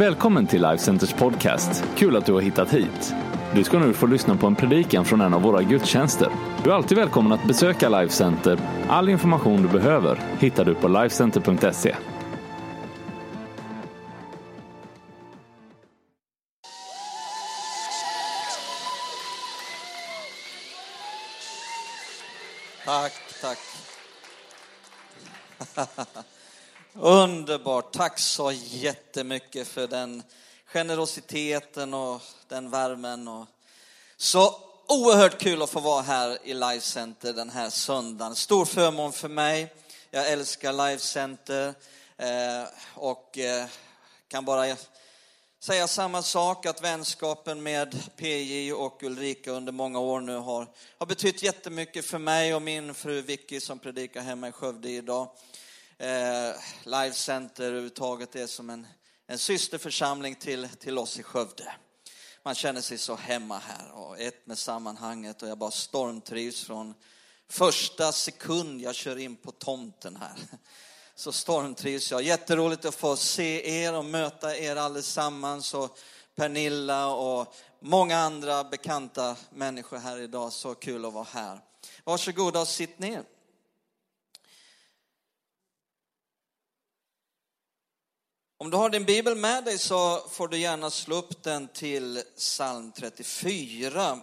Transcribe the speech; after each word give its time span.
Välkommen 0.00 0.46
till 0.46 0.62
Life 0.62 0.78
Centers 0.78 1.12
podcast. 1.12 1.84
Kul 1.96 2.16
att 2.16 2.26
du 2.26 2.32
har 2.32 2.40
hittat 2.40 2.74
hit. 2.74 3.14
Du 3.54 3.64
ska 3.64 3.78
nu 3.78 3.92
få 3.92 4.06
lyssna 4.06 4.36
på 4.36 4.46
en 4.46 4.54
predikan 4.54 5.04
från 5.04 5.20
en 5.20 5.34
av 5.34 5.42
våra 5.42 5.62
gudstjänster. 5.62 6.28
Du 6.64 6.70
är 6.70 6.74
alltid 6.74 6.98
välkommen 6.98 7.32
att 7.32 7.44
besöka 7.44 7.88
Life 7.88 8.14
Center. 8.14 8.58
All 8.88 9.08
information 9.08 9.62
du 9.62 9.68
behöver 9.68 10.20
hittar 10.38 10.64
du 10.64 10.74
på 10.74 10.88
lifecenter.se. 10.88 11.94
Tack 27.92 28.18
så 28.18 28.52
jättemycket 28.52 29.68
för 29.68 29.86
den 29.86 30.22
generositeten 30.64 31.94
och 31.94 32.22
den 32.48 32.70
värmen. 32.70 33.28
Och 33.28 33.46
så 34.16 34.60
oerhört 34.88 35.38
kul 35.38 35.62
att 35.62 35.70
få 35.70 35.80
vara 35.80 36.02
här 36.02 36.38
i 36.44 36.54
Life 36.54 36.86
Center 36.86 37.32
den 37.32 37.50
här 37.50 37.70
söndagen. 37.70 38.36
Stor 38.36 38.64
förmån 38.64 39.12
för 39.12 39.28
mig. 39.28 39.74
Jag 40.10 40.30
älskar 40.32 40.72
Life 40.72 41.04
Center 41.04 41.74
eh, 42.16 42.64
och 42.94 43.38
eh, 43.38 43.66
kan 44.28 44.44
bara 44.44 44.76
säga 45.60 45.88
samma 45.88 46.22
sak, 46.22 46.66
att 46.66 46.82
vänskapen 46.82 47.62
med 47.62 47.96
PJ 48.16 48.72
och 48.72 49.02
Ulrika 49.02 49.50
under 49.50 49.72
många 49.72 49.98
år 49.98 50.20
nu 50.20 50.36
har, 50.36 50.66
har 50.98 51.06
betytt 51.06 51.42
jättemycket 51.42 52.04
för 52.04 52.18
mig 52.18 52.54
och 52.54 52.62
min 52.62 52.94
fru 52.94 53.20
Vicky 53.20 53.60
som 53.60 53.78
predikar 53.78 54.20
hemma 54.20 54.48
i 54.48 54.52
Skövde 54.52 54.90
idag. 54.90 55.28
Eh, 56.00 56.54
Life 56.84 57.16
Center 57.16 57.64
överhuvudtaget 57.64 58.36
är 58.36 58.46
som 58.46 58.70
en, 58.70 58.86
en 59.26 59.38
systerförsamling 59.38 60.34
till, 60.34 60.68
till 60.68 60.98
oss 60.98 61.18
i 61.18 61.22
Skövde. 61.22 61.72
Man 62.42 62.54
känner 62.54 62.80
sig 62.80 62.98
så 62.98 63.14
hemma 63.14 63.58
här 63.58 63.92
och 63.92 64.20
ett 64.20 64.46
med 64.46 64.58
sammanhanget 64.58 65.42
och 65.42 65.48
jag 65.48 65.58
bara 65.58 65.70
stormtrivs 65.70 66.64
från 66.64 66.94
första 67.48 68.12
sekund 68.12 68.80
jag 68.80 68.94
kör 68.94 69.18
in 69.18 69.36
på 69.36 69.52
tomten 69.52 70.16
här 70.16 70.32
så 71.14 71.32
stormtrivs 71.32 72.10
jag. 72.10 72.22
Jätteroligt 72.22 72.84
att 72.84 72.94
få 72.94 73.16
se 73.16 73.82
er 73.82 73.94
och 73.94 74.04
möta 74.04 74.56
er 74.56 74.76
allesammans 74.76 75.74
och 75.74 75.98
Pernilla 76.36 77.14
och 77.14 77.54
många 77.80 78.18
andra 78.18 78.64
bekanta 78.64 79.36
människor 79.50 79.98
här 79.98 80.18
idag. 80.18 80.52
Så 80.52 80.74
kul 80.74 81.04
att 81.04 81.12
vara 81.12 81.26
här. 81.32 81.60
Varsågoda 82.04 82.60
och 82.60 82.68
sitt 82.68 82.98
ner. 82.98 83.24
Om 88.62 88.70
du 88.70 88.76
har 88.76 88.90
din 88.90 89.04
bibel 89.04 89.36
med 89.36 89.64
dig 89.64 89.78
så 89.78 90.28
får 90.28 90.48
du 90.48 90.58
gärna 90.58 90.90
slå 90.90 91.16
upp 91.16 91.42
den 91.42 91.68
till 91.68 92.22
psalm 92.36 92.92
34. 92.92 94.20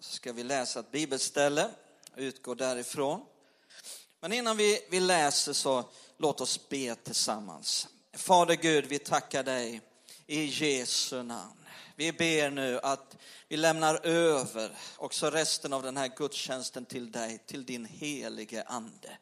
Så 0.00 0.12
ska 0.12 0.32
vi 0.32 0.42
läsa 0.42 0.80
ett 0.80 0.90
bibelställe, 0.90 1.70
utgå 2.16 2.54
därifrån. 2.54 3.20
Men 4.20 4.32
innan 4.32 4.56
vi, 4.56 4.80
vi 4.90 5.00
läser 5.00 5.52
så 5.52 5.84
låt 6.18 6.40
oss 6.40 6.68
be 6.68 6.94
tillsammans. 6.94 7.88
Fader 8.12 8.54
Gud, 8.54 8.84
vi 8.84 8.98
tackar 8.98 9.42
dig 9.42 9.80
i 10.26 10.44
Jesu 10.44 11.22
namn. 11.22 11.66
Vi 11.96 12.12
ber 12.12 12.50
nu 12.50 12.80
att 12.82 13.16
vi 13.48 13.56
lämnar 13.56 14.06
över 14.06 14.70
också 14.96 15.30
resten 15.30 15.72
av 15.72 15.82
den 15.82 15.96
här 15.96 16.08
gudstjänsten 16.16 16.84
till 16.84 17.12
dig, 17.12 17.38
till 17.46 17.64
din 17.64 17.84
helige 17.84 18.62
Ande. 18.62 19.18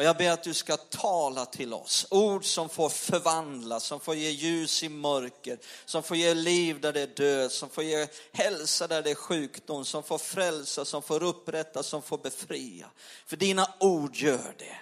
Och 0.00 0.06
jag 0.06 0.16
ber 0.16 0.30
att 0.30 0.42
du 0.42 0.54
ska 0.54 0.76
tala 0.76 1.46
till 1.46 1.74
oss, 1.74 2.06
ord 2.10 2.44
som 2.44 2.68
får 2.68 2.88
förvandla, 2.88 3.80
som 3.80 4.00
får 4.00 4.14
ge 4.14 4.30
ljus 4.30 4.82
i 4.82 4.88
mörker, 4.88 5.58
som 5.84 6.02
får 6.02 6.16
ge 6.16 6.34
liv 6.34 6.80
där 6.80 6.92
det 6.92 7.00
är 7.00 7.06
död, 7.06 7.52
som 7.52 7.68
får 7.68 7.84
ge 7.84 8.08
hälsa 8.32 8.86
där 8.86 9.02
det 9.02 9.10
är 9.10 9.14
sjukdom, 9.14 9.84
som 9.84 10.02
får 10.02 10.18
frälsa, 10.18 10.84
som 10.84 11.02
får 11.02 11.22
upprätta, 11.22 11.82
som 11.82 12.02
får 12.02 12.18
befria. 12.18 12.90
För 13.26 13.36
dina 13.36 13.74
ord 13.80 14.16
gör 14.16 14.54
det 14.58 14.76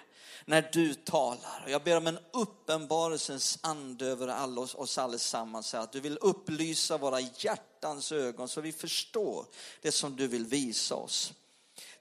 när 0.45 0.69
du 0.73 0.93
talar. 0.93 1.65
Jag 1.67 1.83
ber 1.83 1.97
om 1.97 2.07
en 2.07 2.19
uppenbarelsens 2.33 3.59
ande 3.61 4.05
över 4.05 4.27
alla 4.27 4.61
oss, 4.61 4.75
oss 4.75 4.97
allesammans. 4.97 5.73
Att 5.73 5.91
du 5.91 5.99
vill 5.99 6.17
upplysa 6.21 6.97
våra 6.97 7.19
hjärtans 7.19 8.11
ögon 8.11 8.47
så 8.47 8.61
vi 8.61 8.71
förstår 8.71 9.45
det 9.81 9.91
som 9.91 10.15
du 10.15 10.27
vill 10.27 10.45
visa 10.45 10.95
oss. 10.95 11.33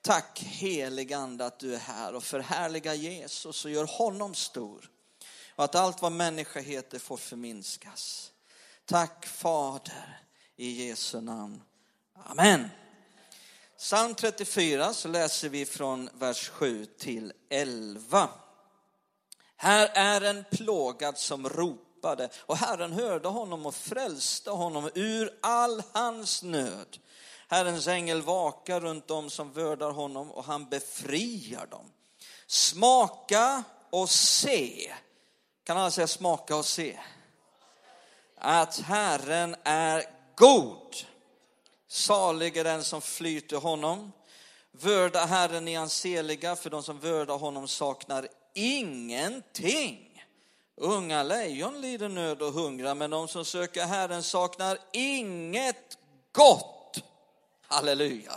Tack 0.02 0.40
heligande 0.40 1.46
att 1.46 1.58
du 1.58 1.74
är 1.74 1.78
här 1.78 2.14
och 2.14 2.24
förhärliga 2.24 2.94
Jesus 2.94 3.64
och 3.64 3.70
gör 3.70 3.84
honom 3.84 4.34
stor. 4.34 4.90
Och 5.56 5.64
att 5.64 5.74
allt 5.74 6.02
vad 6.02 6.12
människa 6.12 6.60
heter 6.60 6.98
får 6.98 7.16
förminskas. 7.16 8.32
Tack 8.84 9.26
Fader 9.26 10.22
i 10.56 10.86
Jesu 10.86 11.20
namn. 11.20 11.62
Amen. 12.24 12.68
Psalm 13.78 14.14
34 14.14 14.94
så 14.94 15.08
läser 15.08 15.48
vi 15.48 15.66
från 15.66 16.10
vers 16.14 16.48
7 16.48 16.86
till 16.86 17.32
11. 17.50 18.28
Här 19.56 19.90
är 19.94 20.20
en 20.20 20.44
plågad 20.50 21.18
som 21.18 21.48
ropade 21.48 22.28
och 22.36 22.56
Herren 22.56 22.92
hörde 22.92 23.28
honom 23.28 23.66
och 23.66 23.74
frälste 23.74 24.50
honom 24.50 24.90
ur 24.94 25.38
all 25.42 25.82
hans 25.92 26.42
nöd. 26.42 26.98
Herrens 27.50 27.86
ängel 27.86 28.22
vakar 28.22 28.80
runt 28.80 29.08
dem 29.08 29.30
som 29.30 29.52
vördar 29.52 29.90
honom 29.90 30.30
och 30.30 30.44
han 30.44 30.68
befriar 30.68 31.66
dem. 31.66 31.92
Smaka 32.46 33.64
och 33.90 34.10
se. 34.10 34.92
Kan 35.64 35.78
alla 35.78 35.90
säga 35.90 36.06
smaka 36.06 36.56
och 36.56 36.66
se? 36.66 36.98
Att 38.38 38.80
Herren 38.80 39.56
är 39.64 40.04
god. 40.36 40.96
Salig 41.88 42.56
är 42.56 42.64
den 42.64 42.84
som 42.84 43.00
flyr 43.00 43.40
till 43.40 43.58
honom. 43.58 44.12
Vörda 44.70 45.24
Herren 45.24 45.68
i 45.68 45.74
hans 45.74 45.92
seliga, 45.92 46.56
för 46.56 46.70
de 46.70 46.82
som 46.82 46.98
vördar 46.98 47.38
honom 47.38 47.68
saknar 47.68 48.28
ingenting. 48.54 50.24
Unga 50.76 51.22
lejon 51.22 51.80
lider 51.80 52.08
nöd 52.08 52.42
och 52.42 52.52
hungrar, 52.52 52.94
men 52.94 53.10
de 53.10 53.28
som 53.28 53.44
söker 53.44 53.84
Herren 53.84 54.22
saknar 54.22 54.78
inget 54.92 55.98
gott. 56.32 56.77
Halleluja. 57.68 58.32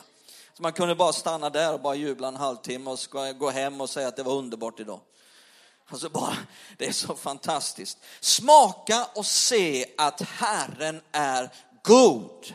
Så 0.53 0.63
man 0.63 0.73
kunde 0.73 0.95
bara 0.95 1.13
stanna 1.13 1.49
där 1.49 1.73
och 1.73 1.81
bara 1.81 1.95
jubla 1.95 2.27
en 2.27 2.35
halvtimme 2.35 2.91
och 2.91 2.99
gå 3.37 3.49
hem 3.49 3.81
och 3.81 3.89
säga 3.89 4.07
att 4.07 4.15
det 4.15 4.23
var 4.23 4.33
underbart 4.33 4.79
idag. 4.79 4.99
Alltså 5.89 6.09
bara, 6.09 6.37
det 6.77 6.87
är 6.87 6.91
så 6.91 7.15
fantastiskt. 7.15 7.97
Smaka 8.19 9.07
och 9.15 9.25
se 9.25 9.85
att 9.97 10.21
Herren 10.21 11.01
är 11.11 11.49
god. 11.83 12.53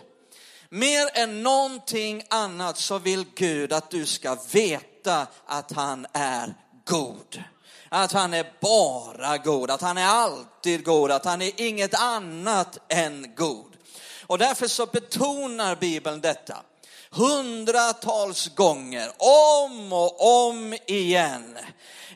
Mer 0.69 1.09
än 1.15 1.43
någonting 1.43 2.23
annat 2.31 2.79
så 2.79 2.99
vill 2.99 3.25
Gud 3.35 3.73
att 3.73 3.91
du 3.91 4.07
ska 4.07 4.39
veta 4.53 5.27
att 5.47 5.73
han 5.73 6.07
är 6.13 6.55
god. 6.85 7.43
Att 7.89 8.13
han 8.13 8.35
är 8.35 8.53
bara 8.61 9.39
god, 9.39 9.71
att 9.71 9.83
han 9.83 9.99
är 9.99 10.07
alltid 10.07 10.85
god, 10.85 11.11
att 11.11 11.25
han 11.25 11.43
är 11.43 11.61
inget 11.61 11.95
annat 11.95 12.79
än 12.89 13.35
god. 13.37 13.76
Och 14.27 14.39
därför 14.39 14.69
så 14.69 14.87
betonar 14.87 15.77
Bibeln 15.77 16.21
detta 16.21 16.63
hundratals 17.11 18.55
gånger, 18.55 19.11
om 19.63 19.93
och 19.93 20.47
om 20.47 20.77
igen. 20.87 21.59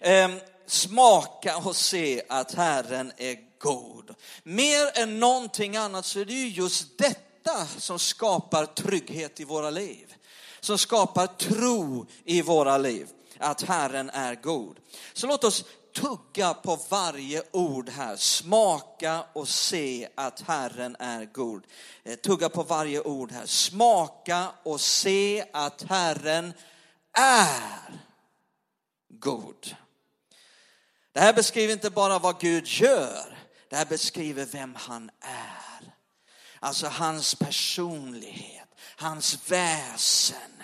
Ehm, 0.00 0.40
smaka 0.66 1.56
och 1.56 1.76
se 1.76 2.22
att 2.28 2.54
Herren 2.54 3.12
är 3.16 3.36
god. 3.58 4.14
Mer 4.42 4.98
än 4.98 5.20
någonting 5.20 5.76
annat 5.76 6.06
så 6.06 6.20
är 6.20 6.24
det 6.24 6.32
ju 6.32 6.48
just 6.48 6.98
detta 6.98 7.66
som 7.78 7.98
skapar 7.98 8.66
trygghet 8.66 9.40
i 9.40 9.44
våra 9.44 9.70
liv. 9.70 10.14
Som 10.60 10.78
skapar 10.78 11.26
tro 11.26 12.06
i 12.24 12.42
våra 12.42 12.78
liv, 12.78 13.08
att 13.38 13.62
Herren 13.62 14.10
är 14.10 14.34
god. 14.34 14.76
Så 15.12 15.26
låt 15.26 15.44
oss 15.44 15.64
tugga 15.94 16.54
på 16.54 16.78
varje 16.88 17.42
ord 17.52 17.88
här. 17.88 18.16
Smaka 18.16 19.24
och 19.32 19.48
se 19.48 20.08
att 20.14 20.40
Herren 20.40 20.96
är 20.98 21.24
god. 21.24 21.66
Eh, 22.04 22.14
tugga 22.14 22.48
på 22.48 22.62
varje 22.62 23.00
ord 23.00 23.32
här. 23.32 23.46
Smaka 23.46 24.48
och 24.62 24.80
se 24.80 25.44
att 25.52 25.82
Herren 25.82 26.52
är 27.12 28.00
god. 29.08 29.76
Det 31.12 31.20
här 31.20 31.32
beskriver 31.32 31.72
inte 31.72 31.90
bara 31.90 32.18
vad 32.18 32.40
Gud 32.40 32.66
gör, 32.66 33.38
det 33.68 33.76
här 33.76 33.86
beskriver 33.86 34.46
vem 34.46 34.74
han 34.74 35.10
är. 35.20 35.94
Alltså 36.60 36.86
hans 36.86 37.34
personlighet, 37.34 38.68
hans 38.96 39.50
väsen. 39.50 40.62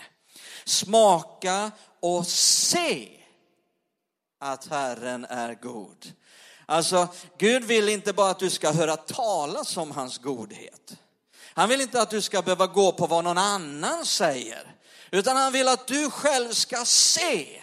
Smaka 0.64 1.70
och 2.00 2.26
se 2.26 3.16
att 4.52 4.66
Herren 4.66 5.24
är 5.24 5.54
god. 5.54 6.12
Alltså, 6.66 7.08
Gud 7.38 7.64
vill 7.64 7.88
inte 7.88 8.12
bara 8.12 8.30
att 8.30 8.38
du 8.38 8.50
ska 8.50 8.72
höra 8.72 8.96
talas 8.96 9.76
om 9.76 9.90
hans 9.90 10.18
godhet. 10.18 10.96
Han 11.54 11.68
vill 11.68 11.80
inte 11.80 12.02
att 12.02 12.10
du 12.10 12.22
ska 12.22 12.42
behöva 12.42 12.66
gå 12.66 12.92
på 12.92 13.06
vad 13.06 13.24
någon 13.24 13.38
annan 13.38 14.06
säger, 14.06 14.74
utan 15.10 15.36
han 15.36 15.52
vill 15.52 15.68
att 15.68 15.86
du 15.86 16.10
själv 16.10 16.52
ska 16.52 16.84
se 16.84 17.62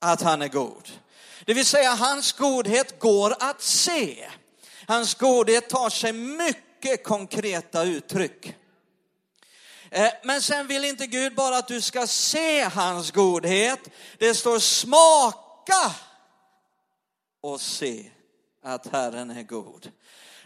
att 0.00 0.22
han 0.22 0.42
är 0.42 0.48
god. 0.48 0.88
Det 1.44 1.54
vill 1.54 1.66
säga, 1.66 1.94
hans 1.94 2.32
godhet 2.32 2.98
går 2.98 3.36
att 3.40 3.62
se. 3.62 4.30
Hans 4.86 5.14
godhet 5.14 5.68
tar 5.68 5.90
sig 5.90 6.12
mycket 6.12 7.04
konkreta 7.04 7.82
uttryck. 7.82 8.54
Eh, 9.90 10.12
men 10.22 10.42
sen 10.42 10.66
vill 10.66 10.84
inte 10.84 11.06
Gud 11.06 11.34
bara 11.34 11.56
att 11.56 11.68
du 11.68 11.80
ska 11.80 12.06
se 12.06 12.62
hans 12.62 13.10
godhet. 13.10 13.80
Det 14.18 14.34
står 14.34 14.58
smak 14.58 15.41
smaka 15.66 15.94
och 17.40 17.60
se 17.60 18.10
att 18.62 18.86
Herren 18.86 19.30
är 19.30 19.42
god. 19.42 19.90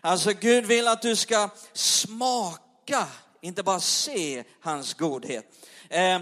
Alltså 0.01 0.33
Gud 0.33 0.67
vill 0.67 0.89
att 0.89 1.03
du 1.03 1.17
ska 1.17 1.49
smaka, 1.73 3.07
inte 3.41 3.63
bara 3.63 3.81
se 3.81 4.45
hans 4.61 4.95
godhet. 4.95 5.45
Eh, 5.89 6.21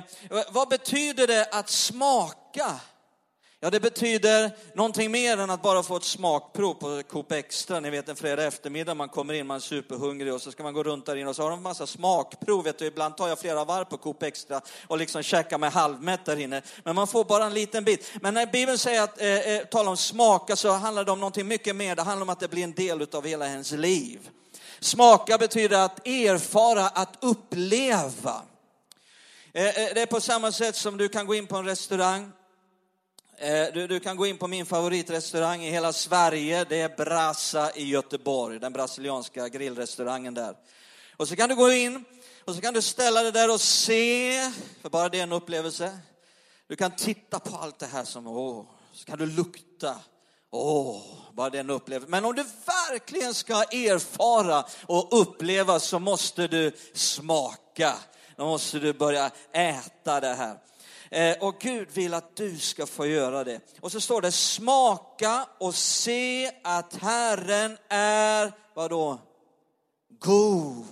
vad 0.50 0.68
betyder 0.68 1.26
det 1.26 1.48
att 1.52 1.68
smaka? 1.68 2.80
Ja, 3.64 3.70
det 3.70 3.80
betyder 3.80 4.50
någonting 4.74 5.10
mer 5.10 5.38
än 5.38 5.50
att 5.50 5.62
bara 5.62 5.82
få 5.82 5.96
ett 5.96 6.04
smakprov 6.04 6.74
på 6.74 7.02
Coop 7.02 7.32
Extra. 7.32 7.80
Ni 7.80 7.90
vet 7.90 8.08
en 8.08 8.16
fredag 8.16 8.44
eftermiddag, 8.44 8.94
man 8.94 9.08
kommer 9.08 9.34
in, 9.34 9.46
man 9.46 9.56
är 9.56 9.60
superhungrig 9.60 10.34
och 10.34 10.42
så 10.42 10.52
ska 10.52 10.62
man 10.62 10.74
gå 10.74 10.82
runt 10.82 11.06
där 11.06 11.16
inne 11.16 11.30
och 11.30 11.36
så 11.36 11.42
har 11.42 11.50
de 11.50 11.56
en 11.56 11.62
massa 11.62 11.86
smakprov. 11.86 12.64
Vet 12.64 12.78
du, 12.78 12.86
ibland 12.86 13.16
tar 13.16 13.28
jag 13.28 13.38
flera 13.38 13.64
varv 13.64 13.84
på 13.84 13.96
Coop 13.96 14.22
Extra 14.22 14.60
och 14.86 14.98
liksom 14.98 15.22
käkar 15.22 15.58
mig 15.58 15.70
halvmätt 15.70 16.24
där 16.24 16.40
inne. 16.40 16.62
Men 16.82 16.94
man 16.94 17.06
får 17.06 17.24
bara 17.24 17.44
en 17.44 17.54
liten 17.54 17.84
bit. 17.84 18.10
Men 18.20 18.34
när 18.34 18.46
Bibeln 18.46 18.78
säger 18.78 19.02
att, 19.02 19.20
eh, 19.20 19.28
eh 19.28 19.64
talar 19.64 19.90
om 19.90 19.96
smaka 19.96 20.56
så 20.56 20.70
handlar 20.70 21.04
det 21.04 21.12
om 21.12 21.20
någonting 21.20 21.48
mycket 21.48 21.76
mer. 21.76 21.96
Det 21.96 22.02
handlar 22.02 22.22
om 22.22 22.30
att 22.30 22.40
det 22.40 22.48
blir 22.48 22.64
en 22.64 22.74
del 22.74 23.06
av 23.12 23.26
hela 23.26 23.46
ens 23.46 23.72
liv. 23.72 24.28
Smaka 24.80 25.38
betyder 25.38 25.84
att 25.84 26.06
erfara, 26.06 26.88
att 26.88 27.18
uppleva. 27.20 28.42
Eh, 29.52 29.66
eh, 29.66 29.94
det 29.94 30.02
är 30.02 30.06
på 30.06 30.20
samma 30.20 30.52
sätt 30.52 30.76
som 30.76 30.96
du 30.96 31.08
kan 31.08 31.26
gå 31.26 31.34
in 31.34 31.46
på 31.46 31.56
en 31.56 31.64
restaurang 31.64 32.32
Eh, 33.38 33.66
du, 33.74 33.86
du, 33.86 34.00
kan 34.00 34.16
gå 34.16 34.26
in 34.26 34.38
på 34.38 34.46
min 34.46 34.66
favoritrestaurang 34.66 35.62
i 35.62 35.70
hela 35.70 35.92
Sverige. 35.92 36.64
Det 36.68 36.80
är 36.80 36.88
Brasa 36.88 37.70
i 37.74 37.84
Göteborg, 37.84 38.58
den 38.58 38.72
brasilianska 38.72 39.48
grillrestaurangen 39.48 40.34
där. 40.34 40.56
Och 41.16 41.28
så 41.28 41.36
kan 41.36 41.48
du 41.48 41.54
gå 41.54 41.72
in 41.72 42.04
och 42.44 42.54
så 42.54 42.60
kan 42.60 42.74
du 42.74 42.82
ställa 42.82 43.22
dig 43.22 43.32
där 43.32 43.50
och 43.50 43.60
se, 43.60 44.52
för 44.82 44.90
bara 44.90 45.08
det 45.08 45.18
är 45.18 45.22
en 45.22 45.32
upplevelse. 45.32 45.98
Du 46.66 46.76
kan 46.76 46.90
titta 46.90 47.38
på 47.38 47.56
allt 47.56 47.78
det 47.78 47.86
här 47.86 48.04
som, 48.04 48.26
åh, 48.26 48.64
så 48.92 49.04
kan 49.04 49.18
du 49.18 49.26
lukta. 49.26 49.96
Åh, 50.50 51.02
bara 51.32 51.50
det 51.50 51.58
är 51.58 51.60
en 51.60 51.70
upplevelse. 51.70 52.10
Men 52.10 52.24
om 52.24 52.34
du 52.34 52.44
verkligen 52.66 53.34
ska 53.34 53.54
erfara 53.54 54.64
och 54.86 55.20
uppleva 55.20 55.80
så 55.80 55.98
måste 55.98 56.46
du 56.46 56.72
smaka. 56.94 57.94
Då 58.36 58.44
måste 58.44 58.78
du 58.78 58.92
börja 58.92 59.30
äta 59.52 60.20
det 60.20 60.34
här. 60.34 60.58
Eh, 61.14 61.36
och 61.40 61.60
Gud 61.60 61.90
vill 61.90 62.14
att 62.14 62.36
du 62.36 62.58
ska 62.58 62.86
få 62.86 63.06
göra 63.06 63.44
det. 63.44 63.60
Och 63.80 63.92
så 63.92 64.00
står 64.00 64.22
det 64.22 64.32
smaka 64.32 65.48
och 65.58 65.74
se 65.74 66.50
att 66.64 66.94
Herren 66.94 67.78
är, 67.88 68.52
vadå? 68.74 69.18
God. 70.18 70.86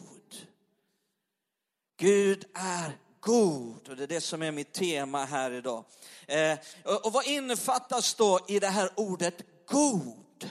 Gud 1.98 2.44
är 2.54 2.98
god 3.20 3.88
och 3.88 3.96
det 3.96 4.02
är 4.02 4.06
det 4.06 4.20
som 4.20 4.42
är 4.42 4.50
mitt 4.50 4.72
tema 4.72 5.24
här 5.24 5.50
idag. 5.50 5.84
Eh, 6.26 6.58
och 7.04 7.12
vad 7.12 7.26
innefattas 7.26 8.14
då 8.14 8.40
i 8.48 8.58
det 8.58 8.68
här 8.68 8.90
ordet 8.96 9.66
god? 9.66 10.50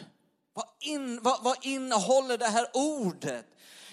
Vad, 0.53 0.67
in, 0.79 1.19
vad, 1.21 1.43
vad 1.43 1.57
innehåller 1.61 2.37
det 2.37 2.47
här 2.47 2.67
ordet? 2.73 3.45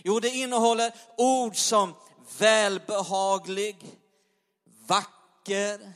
Jo, 0.05 0.21
det 0.21 0.29
innehåller 0.29 0.93
ord 1.17 1.57
som 1.57 1.95
välbehaglig, 2.39 3.77
vacker, 4.87 5.18
vacker, 5.49 5.93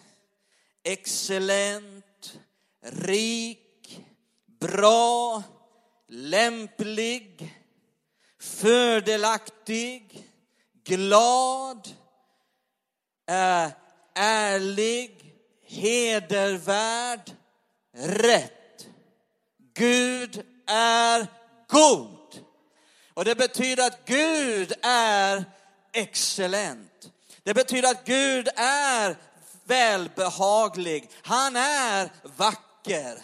excellent, 0.85 2.39
rik, 2.81 4.01
bra, 4.61 5.43
lämplig, 6.09 7.55
fördelaktig, 8.41 10.29
glad, 10.85 11.89
ärlig, 14.15 15.35
hedervärd, 15.67 17.31
rätt. 17.97 18.87
Gud 19.75 20.47
är 20.67 21.27
god. 21.69 22.19
Och 23.15 23.25
det 23.25 23.35
betyder 23.35 23.87
att 23.87 24.05
Gud 24.05 24.73
är 24.83 25.45
excellent. 25.93 27.11
Det 27.43 27.55
betyder 27.55 27.91
att 27.91 28.05
Gud 28.05 28.49
är 28.57 29.17
välbehaglig. 29.73 31.11
Han 31.23 31.57
är 31.57 32.11
vacker. 32.37 33.19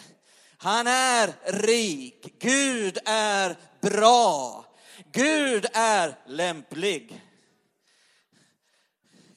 Han 0.57 0.87
är 0.87 1.33
rik. 1.45 2.35
Gud 2.39 2.97
är 3.05 3.55
bra. 3.81 4.65
Gud 5.11 5.65
är 5.73 6.15
lämplig. 6.27 7.09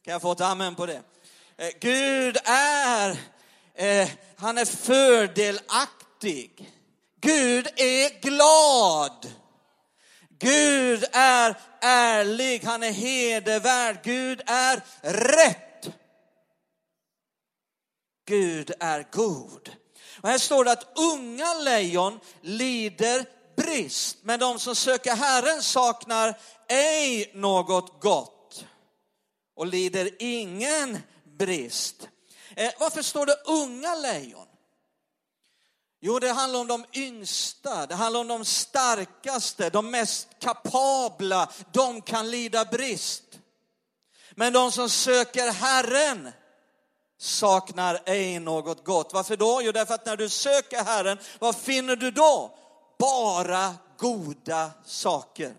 Kan 0.04 0.12
jag 0.12 0.22
få 0.22 0.32
ett 0.32 0.40
amen 0.40 0.74
på 0.74 0.86
det? 0.86 1.02
Eh, 1.56 1.70
Gud 1.80 2.36
är, 2.44 3.10
eh, 3.74 4.08
han 4.36 4.58
är 4.58 4.64
fördelaktig. 4.64 6.70
Gud 7.20 7.68
är 7.76 8.20
glad. 8.20 9.32
Gud 10.38 11.04
är 11.12 11.56
ärlig, 11.80 12.62
han 12.64 12.82
är 12.82 12.92
hedervärd. 12.92 13.98
Gud 14.04 14.42
är 14.46 14.80
rätt. 15.02 15.71
Gud 18.32 18.72
är 18.80 19.06
god. 19.12 19.70
Och 20.20 20.28
här 20.28 20.38
står 20.38 20.64
det 20.64 20.72
att 20.72 20.98
unga 20.98 21.54
lejon 21.54 22.20
lider 22.40 23.26
brist, 23.56 24.18
men 24.22 24.40
de 24.40 24.58
som 24.58 24.76
söker 24.76 25.16
Herren 25.16 25.62
saknar 25.62 26.38
ej 26.68 27.32
något 27.34 28.00
gott 28.00 28.64
och 29.56 29.66
lider 29.66 30.10
ingen 30.18 30.98
brist. 31.38 32.08
Eh, 32.56 32.72
varför 32.78 33.02
står 33.02 33.26
det 33.26 33.36
unga 33.46 33.94
lejon? 33.94 34.46
Jo, 36.00 36.18
det 36.18 36.32
handlar 36.32 36.60
om 36.60 36.66
de 36.66 36.84
yngsta, 36.92 37.86
det 37.86 37.94
handlar 37.94 38.20
om 38.20 38.28
de 38.28 38.44
starkaste, 38.44 39.70
de 39.70 39.90
mest 39.90 40.28
kapabla. 40.40 41.50
De 41.72 42.02
kan 42.02 42.30
lida 42.30 42.64
brist. 42.64 43.38
Men 44.30 44.52
de 44.52 44.72
som 44.72 44.90
söker 44.90 45.52
Herren 45.52 46.32
saknar 47.22 48.00
ej 48.06 48.38
något 48.38 48.84
gott. 48.84 49.12
Varför 49.12 49.36
då? 49.36 49.60
Jo, 49.62 49.72
därför 49.72 49.94
att 49.94 50.06
när 50.06 50.16
du 50.16 50.28
söker 50.28 50.84
Herren, 50.84 51.18
vad 51.38 51.56
finner 51.56 51.96
du 51.96 52.10
då? 52.10 52.58
Bara 52.98 53.74
goda 53.98 54.70
saker. 54.84 55.54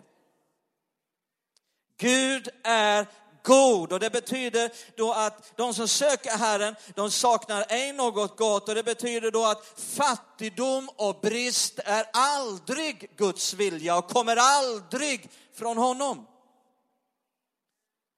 Gud 1.96 2.48
är 2.64 3.06
god 3.42 3.92
och 3.92 4.00
det 4.00 4.10
betyder 4.10 4.72
då 4.96 5.12
att 5.12 5.56
de 5.56 5.74
som 5.74 5.88
söker 5.88 6.30
Herren, 6.30 6.76
de 6.94 7.10
saknar 7.10 7.64
ej 7.68 7.92
något 7.92 8.36
gott 8.36 8.68
och 8.68 8.74
det 8.74 8.82
betyder 8.82 9.30
då 9.30 9.44
att 9.44 9.66
fattigdom 9.76 10.90
och 10.96 11.20
brist 11.20 11.78
är 11.84 12.06
aldrig 12.12 13.16
Guds 13.16 13.54
vilja 13.54 13.96
och 13.96 14.08
kommer 14.08 14.36
aldrig 14.36 15.30
från 15.54 15.78
honom. 15.78 16.26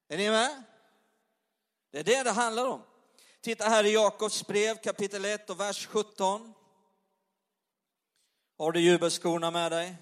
Är 0.08 0.16
ni 0.16 0.30
med? 0.30 0.62
Det 1.92 1.98
är 1.98 2.04
det 2.04 2.22
det 2.22 2.30
handlar 2.30 2.66
om. 2.66 2.82
Titta 3.46 3.68
här 3.68 3.84
i 3.84 3.92
Jakobs 3.92 4.46
brev 4.46 4.76
kapitel 4.76 5.24
1 5.24 5.50
och 5.50 5.60
vers 5.60 5.86
17. 5.86 6.54
Har 8.58 8.72
du 8.72 8.80
jubelskorna 8.80 9.50
med 9.50 9.72
dig? 9.72 9.96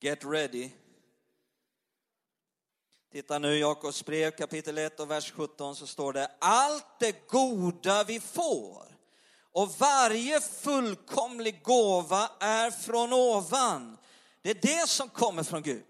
Get 0.00 0.24
ready. 0.24 0.70
Titta 3.12 3.38
nu 3.38 3.56
i 3.56 3.60
Jakobs 3.60 4.04
brev 4.04 4.30
kapitel 4.30 4.78
1 4.78 5.00
och 5.00 5.10
vers 5.10 5.32
17 5.32 5.76
så 5.76 5.86
står 5.86 6.12
det 6.12 6.30
allt 6.38 6.98
det 6.98 7.28
goda 7.28 8.04
vi 8.04 8.20
får 8.20 8.86
och 9.52 9.70
varje 9.78 10.40
fullkomlig 10.40 11.62
gåva 11.62 12.30
är 12.40 12.70
från 12.70 13.12
ovan. 13.12 13.98
Det 14.42 14.50
är 14.50 14.80
det 14.80 14.88
som 14.88 15.08
kommer 15.08 15.42
från 15.42 15.62
Gud. 15.62 15.84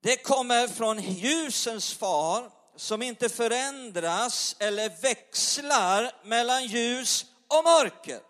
Det 0.00 0.16
kommer 0.16 0.68
från 0.68 1.00
ljusens 1.00 1.94
far 1.94 2.57
som 2.78 3.02
inte 3.02 3.28
förändras 3.28 4.56
eller 4.58 5.02
växlar 5.02 6.12
mellan 6.24 6.66
ljus 6.66 7.26
och 7.48 7.64
mörker. 7.64 8.20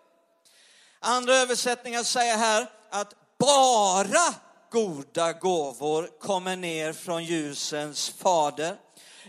Andra 0.99 1.35
översättningar 1.35 2.03
säger 2.03 2.37
här 2.37 2.69
att 2.89 3.13
bara 3.37 4.33
goda 4.71 5.33
gåvor 5.33 6.19
kommer 6.19 6.55
ner 6.55 6.93
från 6.93 7.23
ljusens 7.23 8.09
fader. 8.09 8.75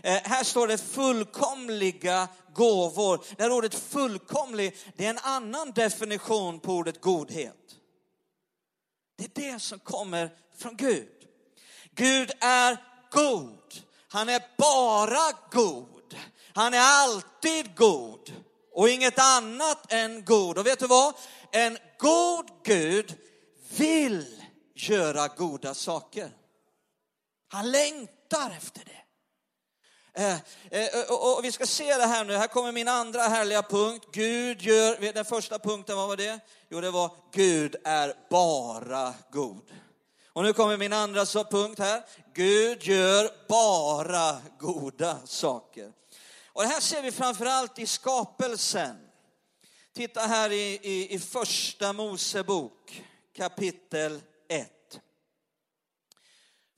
Eh, 0.03 0.19
här 0.23 0.43
står 0.43 0.67
det 0.67 0.77
fullkomliga 0.77 2.27
gåvor. 2.53 3.23
Det 3.37 3.43
här 3.43 3.51
ordet 3.51 3.75
fullkomlig, 3.75 4.77
det 4.95 5.05
är 5.05 5.09
en 5.09 5.17
annan 5.17 5.71
definition 5.71 6.59
på 6.59 6.73
ordet 6.73 7.01
godhet. 7.01 7.75
Det 9.17 9.23
är 9.23 9.51
det 9.53 9.59
som 9.59 9.79
kommer 9.79 10.29
från 10.57 10.77
Gud. 10.77 11.09
Gud 11.95 12.31
är 12.39 12.77
god. 13.11 13.81
Han 14.11 14.29
är 14.29 14.41
bara 14.57 15.37
god. 15.51 16.15
Han 16.53 16.73
är 16.73 16.79
alltid 16.79 17.75
god. 17.75 18.33
och 18.73 18.89
inget 18.89 19.19
annat 19.19 19.93
än 19.93 20.25
god. 20.25 20.57
Och 20.57 20.65
vet 20.65 20.79
du 20.79 20.87
vad? 20.87 21.13
En 21.51 21.77
god 21.99 22.45
Gud 22.63 23.15
vill 23.77 24.43
göra 24.75 25.27
goda 25.27 25.73
saker. 25.73 26.31
Han 27.47 27.71
längtar 27.71 28.51
efter 28.57 28.85
det. 28.85 29.01
Eh, 30.13 30.37
eh, 30.71 30.85
eh 30.85 31.11
och, 31.11 31.37
och, 31.37 31.45
vi 31.45 31.51
ska 31.51 31.65
se 31.65 31.97
det 31.97 32.05
här 32.05 32.25
nu, 32.25 32.35
här 32.35 32.47
kommer 32.47 32.71
min 32.71 32.87
andra 32.87 33.21
härliga 33.21 33.61
punkt. 33.61 34.05
Gud 34.11 34.61
gör, 34.61 35.13
den 35.13 35.25
första 35.25 35.59
punkten, 35.59 35.97
vad 35.97 36.07
var 36.07 36.17
det? 36.17 36.39
Jo, 36.69 36.81
det 36.81 36.91
var 36.91 37.11
Gud 37.33 37.75
är 37.83 38.13
bara 38.29 39.13
god. 39.31 39.71
Och 40.33 40.43
nu 40.43 40.53
kommer 40.53 40.77
min 40.77 40.93
andra 40.93 41.25
punkt 41.25 41.79
här. 41.79 42.05
Gud 42.33 42.83
gör 42.83 43.47
bara 43.47 44.41
goda 44.59 45.19
saker. 45.25 45.93
Och 46.45 46.61
det 46.61 46.67
här 46.67 46.79
ser 46.79 47.01
vi 47.01 47.11
framförallt 47.11 47.79
i 47.79 47.87
skapelsen. 47.87 49.07
Titta 49.93 50.21
här 50.21 50.51
i, 50.51 50.79
i, 50.81 51.13
i 51.13 51.19
första 51.19 51.93
Mosebok 51.93 53.03
kapitel 53.35 54.21
1. 54.47 55.01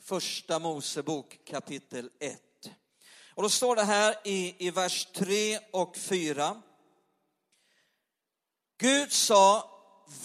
Första 0.03 0.59
Mosebok 0.59 1.39
kapitel 1.45 2.09
1. 2.19 2.39
Och 3.35 3.43
då 3.43 3.49
står 3.49 3.75
det 3.75 3.83
här 3.83 4.15
i, 4.23 4.67
i 4.67 4.71
vers 4.71 5.07
3 5.13 5.59
och 5.71 5.97
4. 5.97 6.61
Gud 8.77 9.11
sa, 9.11 9.69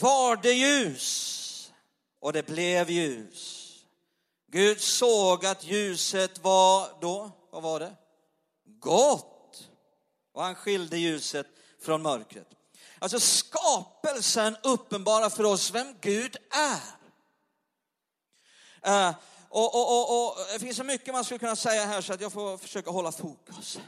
var 0.01 0.37
det 0.37 0.53
ljus? 0.53 1.45
Och 2.21 2.33
det 2.33 2.47
blev 2.47 2.91
ljus. 2.91 3.65
Gud 4.51 4.81
såg 4.81 5.47
att 5.47 5.65
ljuset 5.65 6.39
var 6.39 7.01
då, 7.01 7.31
vad 7.51 7.63
var 7.63 7.81
det? 7.81 7.95
Gott. 8.81 9.69
Och 10.33 10.43
han 10.43 10.55
skilde 10.55 10.99
ljuset 10.99 11.47
från 11.83 12.03
mörkret. 12.03 12.49
Alltså 12.99 13.21
skapelsen 13.21 14.57
uppenbarar 14.63 15.31
för 15.31 15.45
oss 15.45 15.71
vem 15.71 15.97
Gud 16.01 16.37
är. 16.51 16.99
Uh, 18.87 19.15
och, 19.49 19.75
och, 19.75 19.99
och, 19.99 20.29
och, 20.29 20.37
det 20.53 20.59
finns 20.59 20.77
så 20.77 20.85
mycket 20.85 21.15
man 21.15 21.25
skulle 21.25 21.39
kunna 21.39 21.57
säga 21.57 21.87
här 21.87 22.01
så 22.01 22.13
att 22.13 22.21
jag 22.21 22.33
får 22.33 22.59
försöka 22.59 22.91
hålla 22.91 23.13
fokus. 23.13 23.79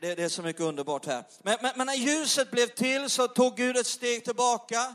Det, 0.00 0.14
det 0.14 0.22
är 0.22 0.28
så 0.28 0.42
mycket 0.42 0.62
underbart 0.62 1.06
här. 1.06 1.24
Men, 1.42 1.58
men, 1.62 1.72
men, 1.76 1.86
när 1.86 1.94
ljuset 1.94 2.50
blev 2.50 2.66
till 2.66 3.10
så 3.10 3.28
tog 3.28 3.56
Gud 3.56 3.76
ett 3.76 3.86
steg 3.86 4.24
tillbaka, 4.24 4.94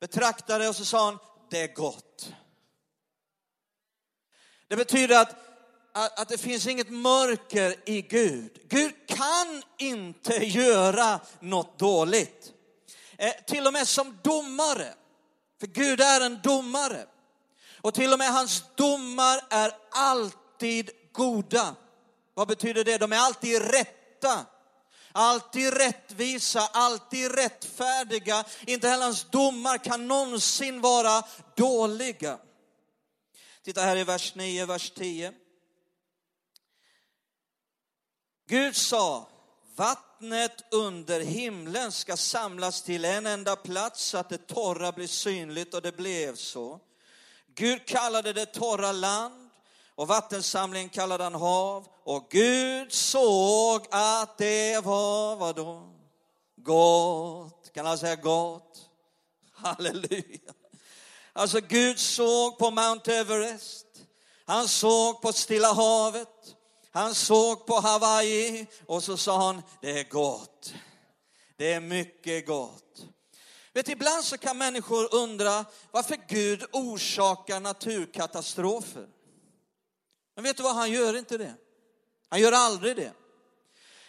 betraktade 0.00 0.68
och 0.68 0.76
så 0.76 0.84
sa 0.84 1.04
han, 1.04 1.18
det 1.50 1.60
är 1.60 1.74
gott. 1.74 2.32
Det 4.68 4.76
betyder 4.76 5.20
att, 5.20 5.36
att, 5.92 6.20
att 6.20 6.28
det 6.28 6.38
finns 6.38 6.66
inget 6.66 6.90
mörker 6.90 7.74
i 7.84 8.02
Gud. 8.02 8.58
Gud 8.68 8.92
kan 9.06 9.62
inte 9.78 10.34
göra 10.46 11.20
något 11.40 11.78
dåligt. 11.78 12.52
Eh, 13.16 13.32
till 13.46 13.66
och 13.66 13.72
med 13.72 13.88
som 13.88 14.18
domare, 14.22 14.94
för 15.60 15.66
Gud 15.66 16.00
är 16.00 16.20
en 16.20 16.40
domare. 16.42 17.06
Och 17.80 17.94
till 17.94 18.12
och 18.12 18.18
med 18.18 18.32
hans 18.32 18.64
domar 18.74 19.40
är 19.50 19.72
alltid 19.90 20.90
goda. 21.12 21.74
Vad 22.34 22.48
betyder 22.48 22.84
det? 22.84 22.98
De 22.98 23.12
är 23.12 23.18
alltid 23.18 23.62
rätta. 23.62 24.46
Alltid 25.18 25.74
rättvisa, 25.74 26.60
alltid 26.72 27.34
rättfärdiga. 27.34 28.44
Inte 28.66 28.88
heller 28.88 29.04
hans 29.04 29.24
domar 29.30 29.78
kan 29.78 30.08
någonsin 30.08 30.80
vara 30.80 31.24
dåliga. 31.54 32.38
Titta 33.62 33.80
här 33.80 33.96
i 33.96 34.04
vers 34.04 34.34
9, 34.34 34.66
vers 34.66 34.90
10. 34.90 35.32
Gud 38.48 38.76
sa, 38.76 39.28
vattnet 39.76 40.64
under 40.70 41.20
himlen 41.20 41.92
ska 41.92 42.16
samlas 42.16 42.82
till 42.82 43.04
en 43.04 43.26
enda 43.26 43.56
plats 43.56 44.04
så 44.04 44.18
att 44.18 44.28
det 44.28 44.46
torra 44.46 44.92
blir 44.92 45.06
synligt 45.06 45.74
och 45.74 45.82
det 45.82 45.96
blev 45.96 46.34
så. 46.34 46.80
Gud 47.54 47.86
kallade 47.86 48.32
det 48.32 48.46
torra 48.46 48.92
land 48.92 49.45
och 49.96 50.08
vattensamlingen 50.08 50.88
kallade 50.88 51.24
han 51.24 51.34
hav. 51.34 51.86
Och 52.04 52.26
Gud 52.30 52.92
såg 52.92 53.86
att 53.90 54.38
det 54.38 54.84
var 54.84 55.36
vadå? 55.36 55.92
Gott. 56.56 57.72
Kan 57.74 57.86
alla 57.86 57.96
säga 57.96 58.16
gott? 58.16 58.88
Halleluja. 59.52 60.52
Alltså 61.32 61.60
Gud 61.60 61.98
såg 61.98 62.58
på 62.58 62.70
Mount 62.70 63.14
Everest. 63.14 63.86
Han 64.44 64.68
såg 64.68 65.22
på 65.22 65.32
Stilla 65.32 65.72
havet. 65.72 66.56
Han 66.90 67.14
såg 67.14 67.66
på 67.66 67.80
Hawaii 67.80 68.66
och 68.86 69.02
så 69.02 69.16
sa 69.16 69.46
han, 69.46 69.62
det 69.80 70.00
är 70.00 70.04
gott. 70.04 70.74
Det 71.56 71.72
är 71.72 71.80
mycket 71.80 72.46
gott. 72.46 73.06
Vet, 73.72 73.88
ibland 73.88 74.24
så 74.24 74.38
kan 74.38 74.58
människor 74.58 75.14
undra 75.14 75.64
varför 75.90 76.18
Gud 76.28 76.64
orsakar 76.72 77.60
naturkatastrofer. 77.60 79.06
Men 80.36 80.44
vet 80.44 80.56
du 80.56 80.62
vad, 80.62 80.74
han 80.74 80.90
gör 80.90 81.18
inte 81.18 81.38
det. 81.38 81.54
Han 82.28 82.40
gör 82.40 82.52
aldrig 82.52 82.96
det. 82.96 83.12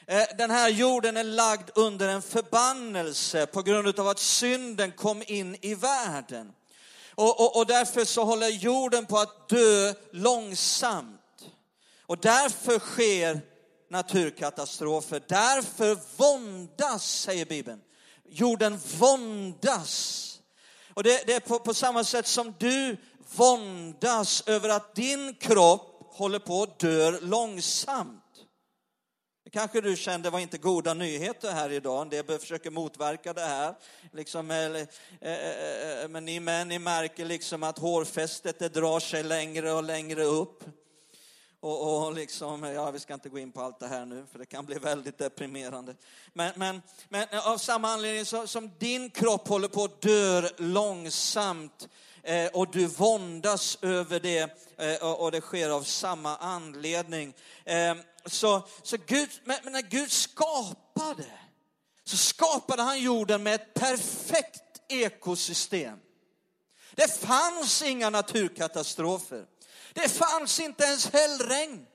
Eh, 0.08 0.38
den 0.38 0.52
här 0.52 0.70
jorden 0.70 1.18
är 1.18 1.24
lagd 1.24 1.70
under 1.76 2.10
en 2.10 2.22
förbannelse 2.22 3.46
på 3.46 3.62
grund 3.62 4.00
av 4.00 4.08
att 4.08 4.20
synden 4.20 4.92
kom 4.92 5.24
in 5.28 5.58
i 5.62 5.76
världen. 5.76 6.52
Och, 7.16 7.40
och, 7.40 7.58
och 7.58 7.66
därför 7.66 8.06
så 8.06 8.24
håller 8.24 8.48
jorden 8.48 9.06
på 9.06 9.18
att 9.18 9.50
dö 9.50 9.94
långsamt. 10.12 11.22
Och 12.02 12.18
därför 12.18 12.80
sker 12.80 13.42
naturkatastrofer. 13.90 15.22
Därför 15.28 15.98
våndas, 16.18 17.22
säger 17.22 17.46
Bibeln. 17.46 17.82
Jorden 18.30 18.80
våndas. 19.00 20.24
Och 20.94 21.04
det, 21.04 21.28
det 21.28 21.34
är 21.34 21.40
på, 21.40 21.60
på, 21.60 21.74
samma 21.74 22.04
sätt 22.04 22.28
som 22.28 22.54
du 22.60 22.98
våndas 23.36 24.44
över 24.46 24.70
att 24.70 24.96
din 24.96 25.36
kropp 25.36 25.97
håller 26.18 26.40
på 26.40 26.64
att 26.64 26.80
dö 26.80 27.20
långsamt. 27.22 28.24
Det 29.44 29.52
kanske 29.52 29.82
du 29.82 29.96
kände 29.96 30.30
var 30.30 30.40
inte 30.40 30.58
goda 30.58 30.94
nyheter 30.94 31.52
här 31.52 31.70
idag. 31.70 32.02
En 32.02 32.10
del 32.10 32.40
försöker 32.40 32.72
motverka 32.72 33.34
det 33.34 33.42
här. 33.46 33.76
Liksom, 34.14 34.52
eh, 34.52 34.58
eller, 34.58 34.80
eh 34.80 35.34
eh, 35.34 35.50
eh, 35.50 36.04
eh, 36.04 36.10
men 36.10 36.26
ni 36.26 36.40
män, 36.40 36.68
ni 36.68 36.80
märker 36.80 37.26
liksom 37.26 37.64
att 37.64 37.80
hårfästet 37.80 38.60
det 38.60 38.70
drar 38.70 39.00
sig 39.00 39.24
längre 39.24 39.72
och 39.72 39.84
längre 39.84 40.24
upp. 40.24 40.64
Och, 41.60 42.06
och 42.06 42.14
liksom, 42.14 42.64
ja, 42.64 42.92
vi 42.92 43.00
ska 43.00 43.14
inte 43.14 43.30
gå 43.30 43.40
in 43.40 43.52
på 43.52 43.62
allt 43.62 43.80
det 43.80 43.88
här 43.88 44.06
nu, 44.06 44.26
för 44.32 44.40
det 44.40 44.46
kan 44.46 44.66
bli 44.66 44.80
väldigt 44.80 45.18
deprimerande. 45.18 45.96
Men, 46.34 46.52
men, 46.56 46.82
men 47.10 47.28
av 47.46 47.58
samma 47.58 47.90
anledning 47.90 48.26
så, 48.26 48.48
som 48.48 48.72
din 48.80 49.10
kropp 49.10 49.48
håller 49.48 49.68
på 49.68 49.84
att 49.84 50.02
dö 50.02 50.50
långsamt 50.58 51.84
eh, 51.84 51.90
Eh, 52.24 52.48
och 52.48 52.72
du 52.72 52.88
våndas 52.88 53.78
över 53.82 54.20
det 54.20 54.72
eh, 54.78 55.04
och 55.04 55.32
det 55.32 55.42
sker 55.42 55.70
av 55.70 55.84
samma 55.84 56.38
anledning. 56.38 57.34
Eh, 57.66 57.96
så, 58.26 58.68
så 58.84 58.98
Gud, 59.06 59.30
men 59.44 59.58
när 59.64 59.82
Gud 59.82 60.12
skapade, 60.12 61.26
så 62.04 62.18
skapade 62.18 62.82
han 62.82 63.02
jorden 63.02 63.44
med 63.44 63.56
ett 63.56 63.74
perfekt 63.74 64.82
ekosystem. 64.90 66.00
Det 66.96 67.20
fanns 67.20 67.82
inga 67.82 68.10
naturkatastrofer. 68.10 69.46
Det 69.94 70.10
fanns 70.10 70.60
inte 70.60 70.84
ens 70.84 71.14
hällregn. 71.14 71.86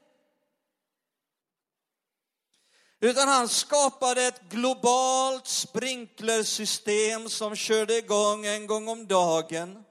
Utan 3.01 3.29
han 3.29 3.49
skapade 3.49 4.23
ett 4.23 4.41
globalt 4.51 5.47
sprinklersystem 5.47 7.29
som 7.29 7.57
körde 7.57 7.97
igång 7.97 8.47
en 8.47 8.67
gång 8.67 8.89
om 8.89 9.07
dagen. 9.07 9.85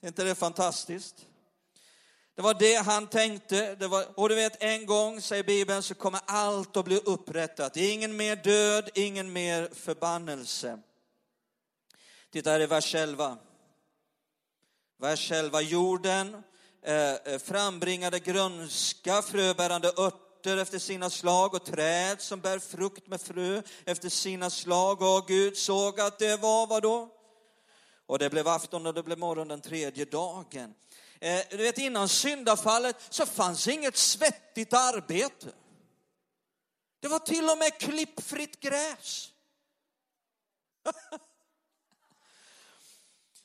Är 0.00 0.08
inte 0.08 0.24
det 0.24 0.34
fantastiskt? 0.34 1.26
Det 2.34 2.42
var 2.42 2.54
det 2.54 2.74
han 2.74 3.06
tänkte. 3.06 3.74
Det 3.74 3.88
var, 3.88 4.06
och 4.14 4.28
du 4.28 4.34
vet, 4.34 4.62
en 4.62 4.86
gång, 4.86 5.20
säger 5.20 5.42
Bibeln, 5.42 5.82
så 5.82 5.94
kommer 5.94 6.20
allt 6.26 6.76
att 6.76 6.84
bli 6.84 6.96
upprättat. 6.96 7.76
Ingen 7.76 8.16
mer 8.16 8.36
död, 8.36 8.90
ingen 8.94 9.32
mer 9.32 9.68
förbannelse. 9.72 10.78
Titta 12.32 12.50
här 12.50 12.60
i 12.60 12.66
vers 12.66 12.94
11. 12.94 13.38
Vers 14.98 15.32
11. 15.32 15.60
Jorden 15.60 16.42
eh, 16.82 17.14
eh, 17.14 17.38
frambringade 17.38 18.18
grönska, 18.18 19.22
fröbärande 19.22 19.88
örter 19.88 20.56
efter 20.56 20.78
sina 20.78 21.10
slag 21.10 21.54
och 21.54 21.64
träd 21.64 22.20
som 22.20 22.40
bär 22.40 22.58
frukt 22.58 23.06
med 23.06 23.20
frö 23.20 23.62
efter 23.84 24.08
sina 24.08 24.50
slag. 24.50 25.02
Och 25.02 25.28
Gud 25.28 25.56
såg 25.56 26.00
att 26.00 26.18
det 26.18 26.36
var 26.36 26.66
vad 26.66 26.82
då? 26.82 27.19
Och 28.10 28.18
det 28.18 28.30
blev 28.30 28.48
afton 28.48 28.86
och 28.86 28.94
det 28.94 29.02
blev 29.02 29.18
morgon 29.18 29.48
den 29.48 29.60
tredje 29.60 30.04
dagen. 30.04 30.74
Eh, 31.20 31.40
du 31.50 31.56
vet 31.56 31.78
innan 31.78 32.08
syndafallet 32.08 32.96
så 33.10 33.26
fanns 33.26 33.68
inget 33.68 33.96
svettigt 33.96 34.72
arbete. 34.72 35.52
Det 37.00 37.08
var 37.08 37.18
till 37.18 37.50
och 37.50 37.58
med 37.58 37.78
klippfritt 37.78 38.60
gräs. 38.60 39.32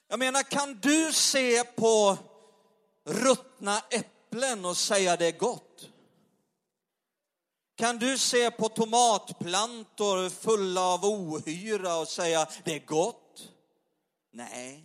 Jag 0.07 0.19
menar, 0.19 0.43
kan 0.43 0.79
du 0.79 1.13
se 1.13 1.63
på 1.63 2.17
ruttna 3.03 3.79
äpplen 3.89 4.65
och 4.65 4.77
säga 4.77 5.17
det 5.17 5.25
är 5.25 5.37
gott. 5.37 5.89
Kan 7.75 7.97
du 7.97 8.17
se 8.17 8.51
på 8.51 8.69
tomatplantor 8.69 10.29
fulla 10.29 10.81
av 10.81 11.05
ohyra 11.05 11.95
och 11.95 12.07
säga 12.07 12.47
det 12.63 12.75
är 12.75 12.85
gott? 12.85 13.24
Nej. 14.35 14.83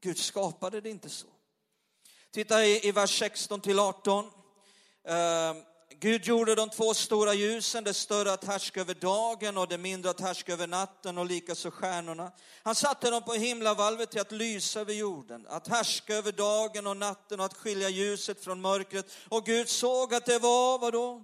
Gud 0.00 0.18
skapade 0.18 0.80
det 0.80 0.90
inte 0.90 1.08
så. 1.08 1.26
Titta 2.30 2.64
i, 2.64 2.88
i 2.88 2.92
vers 2.92 3.18
16 3.18 3.60
till 3.60 3.78
18. 3.78 4.24
Uh, 4.24 4.30
ehm, 5.14 5.56
Gud 6.00 6.24
gjorde 6.24 6.54
de 6.54 6.70
två 6.70 6.94
stora 6.94 7.34
ljusen, 7.34 7.84
det 7.84 7.94
större 7.94 8.32
att 8.32 8.44
härska 8.44 8.80
över 8.80 8.94
dagen 8.94 9.58
och 9.58 9.68
det 9.68 9.78
mindre 9.78 10.10
att 10.10 10.20
härska 10.20 10.52
över 10.52 10.66
natten 10.66 11.18
och 11.18 11.26
likaså 11.26 11.70
stjärnorna. 11.70 12.32
Han 12.62 12.74
satte 12.74 13.10
dem 13.10 13.22
på 13.22 13.32
himlavalvet 13.32 14.10
till 14.10 14.20
att 14.20 14.32
lysa 14.32 14.80
över 14.80 14.92
jorden, 14.92 15.46
att 15.48 15.68
härska 15.68 16.14
över 16.14 16.32
dagen 16.32 16.86
och 16.86 16.96
natten 16.96 17.40
och 17.40 17.46
att 17.46 17.56
skilja 17.56 17.88
ljuset 17.88 18.44
från 18.44 18.60
mörkret. 18.60 19.06
Och 19.28 19.46
Gud 19.46 19.68
såg 19.68 20.14
att 20.14 20.26
det 20.26 20.38
var, 20.38 20.78
vadå? 20.78 21.22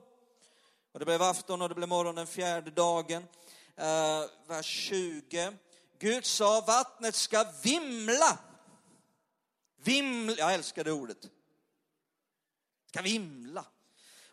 Och 0.92 0.98
det 0.98 1.04
blev 1.04 1.22
afton 1.22 1.62
och 1.62 1.68
det 1.68 1.74
blev 1.74 1.88
morgon 1.88 2.14
den 2.14 2.26
fjärde 2.26 2.70
dagen. 2.70 3.22
Uh, 3.80 4.30
vers 4.48 4.66
20. 4.66 5.52
Gud 5.98 6.26
sa, 6.26 6.60
vattnet 6.66 7.14
ska 7.14 7.46
vimla. 7.62 8.38
Vimla, 9.84 10.34
jag 10.38 10.54
älskar 10.54 10.84
det 10.84 10.92
ordet. 10.92 11.18
Ska 12.90 13.02
vimla 13.02 13.64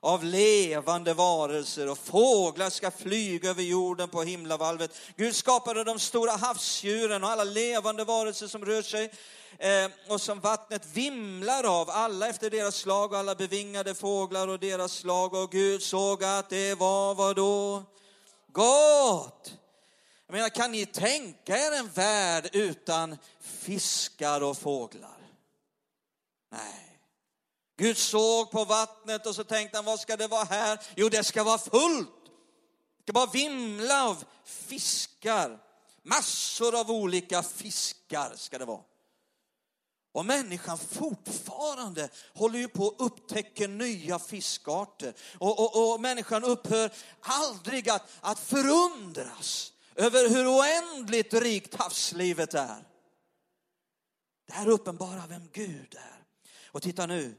av 0.03 0.23
levande 0.23 1.13
varelser 1.13 1.89
och 1.89 1.97
fåglar 1.97 2.69
ska 2.69 2.91
flyga 2.91 3.49
över 3.49 3.63
jorden 3.63 4.09
på 4.09 4.23
himlavalvet. 4.23 4.91
Gud 5.15 5.35
skapade 5.35 5.83
de 5.83 5.99
stora 5.99 6.31
havsdjuren 6.31 7.23
och 7.23 7.29
alla 7.29 7.43
levande 7.43 8.03
varelser 8.03 8.47
som 8.47 8.65
rör 8.65 8.81
sig 8.81 9.11
eh, 9.57 9.91
och 10.07 10.21
som 10.21 10.39
vattnet 10.39 10.85
vimlar 10.93 11.63
av, 11.81 11.89
alla 11.89 12.27
efter 12.27 12.49
deras 12.49 12.75
slag 12.75 13.11
och 13.11 13.17
alla 13.17 13.35
bevingade 13.35 13.95
fåglar 13.95 14.47
och 14.47 14.59
deras 14.59 14.93
slag. 14.93 15.33
Och 15.33 15.51
Gud 15.51 15.83
såg 15.83 16.23
att 16.23 16.49
det 16.49 16.75
var 16.75 17.15
vad 17.15 17.35
då? 17.35 17.83
Gott! 18.51 19.53
Jag 20.33 20.37
menar, 20.37 20.49
kan 20.49 20.71
ni 20.71 20.85
tänka 20.85 21.57
er 21.57 21.71
en 21.71 21.89
värld 21.89 22.49
utan 22.53 23.17
fiskar 23.39 24.43
och 24.43 24.57
fåglar? 24.57 25.17
Nej. 26.51 26.99
Gud 27.77 27.97
såg 27.97 28.51
på 28.51 28.65
vattnet 28.65 29.25
och 29.25 29.35
så 29.35 29.43
tänkte 29.43 29.77
han, 29.77 29.85
vad 29.85 29.99
ska 29.99 30.17
det 30.17 30.27
vara 30.27 30.43
här? 30.43 30.79
Jo, 30.95 31.09
det 31.09 31.23
ska 31.23 31.43
vara 31.43 31.57
fullt. 31.57 32.25
Det 32.97 33.03
ska 33.03 33.13
bara 33.13 33.25
vimla 33.25 34.09
av 34.09 34.23
fiskar. 34.45 35.59
Massor 36.03 36.79
av 36.79 36.91
olika 36.91 37.43
fiskar 37.43 38.33
ska 38.35 38.57
det 38.57 38.65
vara. 38.65 38.83
Och 40.11 40.25
människan 40.25 40.77
fortfarande 40.77 42.09
håller 42.33 42.59
ju 42.59 42.67
på 42.67 42.87
att 42.87 42.95
upptäcka 42.97 43.67
nya 43.67 44.19
fiskarter. 44.19 45.13
Och, 45.37 45.59
och, 45.59 45.93
och 45.93 46.01
människan 46.01 46.43
upphör 46.43 46.91
aldrig 47.21 47.89
att, 47.89 48.09
att 48.21 48.39
förundras 48.39 49.72
över 49.95 50.29
hur 50.29 50.47
oändligt 50.47 51.33
rikt 51.33 51.75
havslivet 51.75 52.53
är. 52.53 52.83
Det 54.47 54.53
här 54.53 54.67
uppenbarar 54.67 55.27
vem 55.27 55.49
Gud 55.53 55.95
är. 55.95 56.23
Och 56.67 56.81
titta 56.81 57.05
nu, 57.05 57.35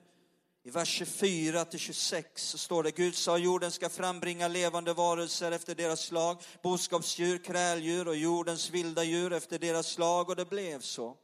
i 0.66 0.70
vers 0.70 0.88
24 0.88 1.64
till 1.64 1.78
26 1.78 2.26
så 2.42 2.58
står 2.58 2.82
det, 2.82 2.90
Gud 2.90 3.16
sa 3.16 3.38
jorden 3.38 3.72
ska 3.72 3.88
frambringa 3.88 4.48
levande 4.48 4.92
varelser 4.92 5.52
efter 5.52 5.74
deras 5.74 6.00
slag, 6.00 6.42
boskapsdjur, 6.62 7.38
kräldjur 7.38 8.08
och 8.08 8.16
jordens 8.16 8.70
vilda 8.70 9.04
djur 9.04 9.32
efter 9.32 9.58
deras 9.58 9.86
slag 9.86 10.28
och 10.28 10.36
det 10.36 10.44
blev 10.44 10.80
så. 10.80 11.16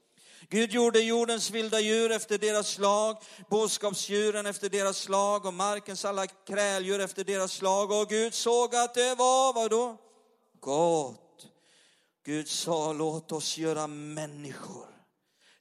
Gud 0.49 0.73
gjorde 0.73 1.01
jordens 1.01 1.51
vilda 1.51 1.81
djur 1.81 2.13
efter 2.13 2.39
deras 2.39 2.69
slag, 2.69 3.17
boskapsdjuren 3.51 4.47
efter 4.47 4.69
deras 4.69 4.99
slag 4.99 5.47
och 5.47 5.55
markens 5.55 6.05
alla 6.05 6.27
kräldjur 6.27 7.01
efter 7.01 7.25
deras 7.25 7.53
slag 7.53 7.91
och 7.91 8.09
Gud 8.09 8.35
såg 8.35 8.75
att 8.75 8.95
det 8.95 9.15
var, 9.15 9.53
vadå? 9.53 9.97
Gott. 10.61 11.47
Gud 12.25 12.49
sa, 12.49 12.93
låt 12.93 13.33
oss 13.33 13.59
göra 13.59 13.87
människor 13.87 14.87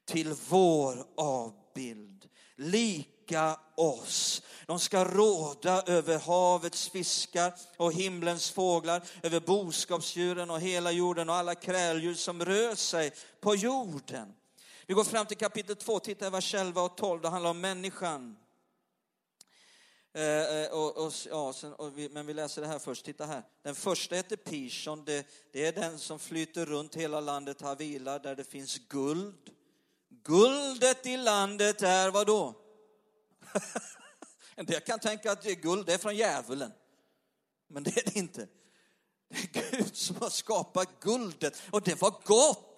till 0.05 0.35
vår 0.49 1.05
avbild, 1.17 2.29
lika 2.55 3.59
oss. 3.77 4.41
De 4.65 4.79
ska 4.79 5.05
råda 5.05 5.81
över 5.81 6.19
havets 6.19 6.89
fiskar 6.89 7.53
och 7.77 7.93
himlens 7.93 8.51
fåglar, 8.51 9.03
över 9.23 9.39
boskapsdjuren 9.39 10.49
och 10.49 10.62
hela 10.62 10.91
jorden 10.91 11.29
och 11.29 11.35
alla 11.35 11.55
kräldjur 11.55 12.13
som 12.13 12.45
rör 12.45 12.75
sig 12.75 13.12
på 13.41 13.55
jorden. 13.55 14.33
Vi 14.85 14.93
går 14.93 15.03
fram 15.03 15.25
till 15.25 15.38
kapitel 15.38 15.75
2, 15.75 15.99
titta 15.99 16.27
i 16.27 16.29
vers 16.29 16.53
11 16.53 16.81
och 16.81 16.97
12, 16.97 17.21
det 17.21 17.29
handlar 17.29 17.49
om 17.49 17.62
människan. 17.62 18.35
Eh, 20.13 20.61
eh, 20.63 20.71
och, 20.71 20.97
och, 20.97 21.13
ja, 21.29 21.53
sen, 21.53 21.73
och 21.73 21.97
vi, 21.97 22.09
men 22.09 22.25
vi 22.25 22.33
läser 22.33 22.61
det 22.61 22.67
här 22.67 22.79
först, 22.79 23.05
titta 23.05 23.25
här. 23.25 23.43
Den 23.61 23.75
första 23.75 24.15
heter 24.15 24.35
Pishon, 24.35 25.05
det, 25.05 25.27
det 25.51 25.65
är 25.65 25.71
den 25.71 25.99
som 25.99 26.19
flyter 26.19 26.65
runt 26.65 26.95
hela 26.95 27.19
landet 27.19 27.61
Havila 27.61 28.19
där 28.19 28.35
det 28.35 28.43
finns 28.43 28.77
guld. 28.77 29.49
Guldet 30.09 31.05
i 31.05 31.17
landet 31.17 31.81
är 31.81 32.09
vad 32.09 32.27
då? 32.27 32.53
en 34.55 34.65
del 34.65 34.81
kan 34.81 34.99
tänka 34.99 35.31
att 35.31 35.41
det 35.41 35.51
är 35.51 35.55
guld, 35.55 35.85
det 35.85 35.93
är 35.93 35.97
från 35.97 36.15
djävulen. 36.15 36.71
Men 37.67 37.83
det 37.83 37.97
är 37.97 38.03
det 38.05 38.15
inte. 38.15 38.47
Det 39.29 39.59
är 39.59 39.71
Gud 39.71 39.95
som 39.95 40.15
har 40.15 40.29
skapat 40.29 40.99
guldet 40.99 41.61
och 41.71 41.81
det 41.81 42.01
var 42.01 42.21
gott. 42.25 42.68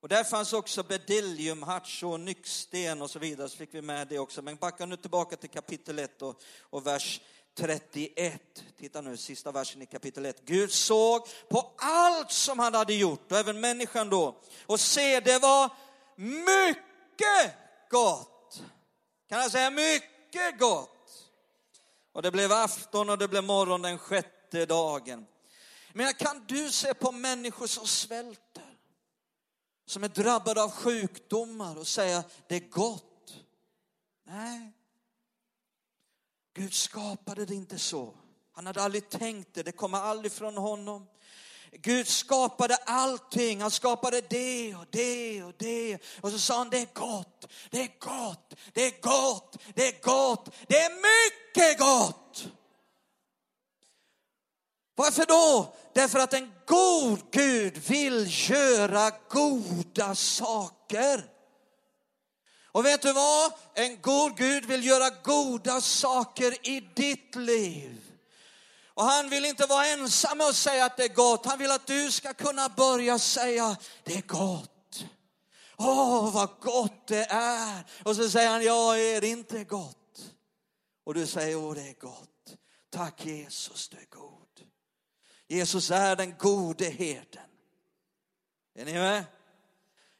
Och 0.00 0.08
där 0.08 0.24
fanns 0.24 0.52
också 0.52 0.82
bedillium, 0.82 1.62
harts 1.62 2.02
och 2.02 2.20
nycksten 2.20 3.02
och 3.02 3.10
så 3.10 3.18
vidare, 3.18 3.48
så 3.48 3.56
fick 3.56 3.74
vi 3.74 3.82
med 3.82 4.08
det 4.08 4.18
också. 4.18 4.42
Men 4.42 4.56
backa 4.56 4.86
nu 4.86 4.96
tillbaka 4.96 5.36
till 5.36 5.50
kapitel 5.50 5.98
1 5.98 6.22
och, 6.22 6.42
och 6.60 6.86
vers 6.86 7.20
31. 7.58 8.42
Titta 8.78 9.00
nu, 9.00 9.16
sista 9.16 9.52
versen 9.52 9.82
i 9.82 9.86
kapitel 9.86 10.26
1. 10.26 10.44
Gud 10.44 10.72
såg 10.72 11.28
på 11.48 11.72
allt 11.78 12.32
som 12.32 12.58
han 12.58 12.74
hade 12.74 12.94
gjort, 12.94 13.32
och 13.32 13.38
även 13.38 13.60
människan 13.60 14.10
då, 14.10 14.40
och 14.66 14.80
se, 14.80 15.20
det 15.20 15.38
var 15.38 15.70
mycket 16.16 17.56
gott 17.90 18.30
kan 19.30 19.40
jag 19.40 19.50
säga 19.50 19.70
mycket 19.70 20.58
gott. 20.58 21.30
Och 22.12 22.22
det 22.22 22.30
blev 22.30 22.52
afton 22.52 23.10
och 23.10 23.18
det 23.18 23.28
blev 23.28 23.44
morgon 23.44 23.82
den 23.82 23.98
sjätte 23.98 24.66
dagen. 24.66 25.26
Men 25.92 26.14
kan 26.14 26.44
du 26.46 26.70
se 26.70 26.94
på 26.94 27.12
människor 27.12 27.66
som 27.66 27.86
svälter, 27.86 28.59
som 29.90 30.04
är 30.04 30.08
drabbade 30.08 30.62
av 30.62 30.70
sjukdomar 30.70 31.78
och 31.78 31.86
säga 31.86 32.24
det 32.46 32.56
är 32.56 32.68
gott? 32.68 33.34
Nej. 34.26 34.72
Gud 36.54 36.74
skapade 36.74 37.46
det 37.46 37.54
inte 37.54 37.78
så. 37.78 38.14
Han 38.52 38.66
hade 38.66 38.82
aldrig 38.82 39.08
tänkt 39.08 39.54
det, 39.54 39.62
det 39.62 39.72
kommer 39.72 39.98
aldrig 39.98 40.32
från 40.32 40.56
honom. 40.56 41.06
Gud 41.72 42.08
skapade 42.08 42.76
allting. 42.76 43.60
Han 43.60 43.70
skapade 43.70 44.20
det 44.20 44.74
och 44.74 44.86
det 44.90 45.42
och 45.42 45.54
det. 45.58 45.98
Och 46.20 46.30
så 46.30 46.38
sa 46.38 46.58
han, 46.58 46.70
det 46.70 46.78
är 46.78 46.94
gott, 46.94 47.52
det 47.70 47.82
är 47.82 47.98
gott, 47.98 48.54
det 48.72 48.86
är 48.86 49.00
gott, 49.02 49.56
det 49.74 49.88
är 49.88 50.02
gott, 50.02 50.48
det 50.66 50.76
är 50.76 50.90
mycket 50.90 51.78
gott. 51.78 52.48
Varför 55.00 55.26
då? 55.26 55.74
Därför 55.92 56.18
att 56.18 56.32
en 56.32 56.52
god 56.66 57.20
Gud 57.30 57.78
vill 57.78 58.50
göra 58.50 59.10
goda 59.28 60.14
saker. 60.14 61.24
Och 62.64 62.84
vet 62.84 63.02
du 63.02 63.12
vad? 63.12 63.52
En 63.74 64.00
god 64.00 64.36
Gud 64.36 64.64
vill 64.64 64.84
göra 64.86 65.10
goda 65.22 65.80
saker 65.80 66.68
i 66.68 66.80
ditt 66.80 67.34
liv. 67.34 68.00
Och 68.94 69.04
han 69.04 69.28
vill 69.28 69.44
inte 69.44 69.66
vara 69.66 69.86
ensam 69.86 70.38
med 70.38 70.46
att 70.46 70.56
säga 70.56 70.84
att 70.84 70.96
det 70.96 71.04
är 71.04 71.14
gott. 71.14 71.46
Han 71.46 71.58
vill 71.58 71.70
att 71.70 71.86
du 71.86 72.10
ska 72.10 72.34
kunna 72.34 72.68
börja 72.68 73.18
säga 73.18 73.76
det 74.04 74.14
är 74.14 74.22
gott. 74.22 75.04
Åh, 75.76 76.26
oh, 76.26 76.34
vad 76.34 76.48
gott 76.60 77.06
det 77.06 77.26
är. 77.30 77.84
Och 78.04 78.16
så 78.16 78.30
säger 78.30 78.50
han, 78.50 78.64
ja, 78.64 78.96
är 78.96 79.20
det 79.20 79.28
inte 79.28 79.64
gott? 79.64 79.96
Och 81.04 81.14
du 81.14 81.26
säger, 81.26 81.56
åh, 81.56 81.74
det 81.74 81.88
är 81.88 82.00
gott. 82.00 82.56
Tack 82.90 83.26
Jesus, 83.26 83.88
du 83.88 83.96
är 83.96 84.06
god. 84.10 84.39
Jesus 85.50 85.90
är 85.90 86.16
den 86.16 86.34
gode 86.38 86.84
herden. 86.84 87.42
Är 88.74 88.84
ni 88.84 88.92
med? 88.92 89.24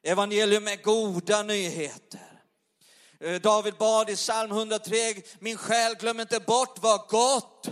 Evangelium 0.02 0.68
är 0.68 0.76
goda 0.76 1.42
nyheter. 1.42 2.42
Eh, 3.20 3.40
David 3.40 3.74
bad 3.74 4.10
i 4.10 4.16
psalm 4.16 4.50
103, 4.50 4.96
min 5.38 5.56
själ 5.56 5.94
glöm 5.94 6.20
inte 6.20 6.40
bort 6.40 6.78
vad 6.80 7.00
gott 7.08 7.70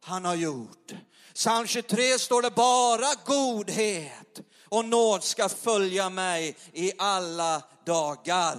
han 0.00 0.24
har 0.24 0.34
gjort. 0.34 0.92
Psalm 1.34 1.66
23 1.66 2.18
står 2.18 2.42
det 2.42 2.50
bara 2.50 3.14
godhet 3.24 4.40
och 4.68 4.84
nåd 4.84 5.24
ska 5.24 5.48
följa 5.48 6.10
mig 6.10 6.56
i 6.72 6.92
alla 6.98 7.62
dagar. 7.86 8.58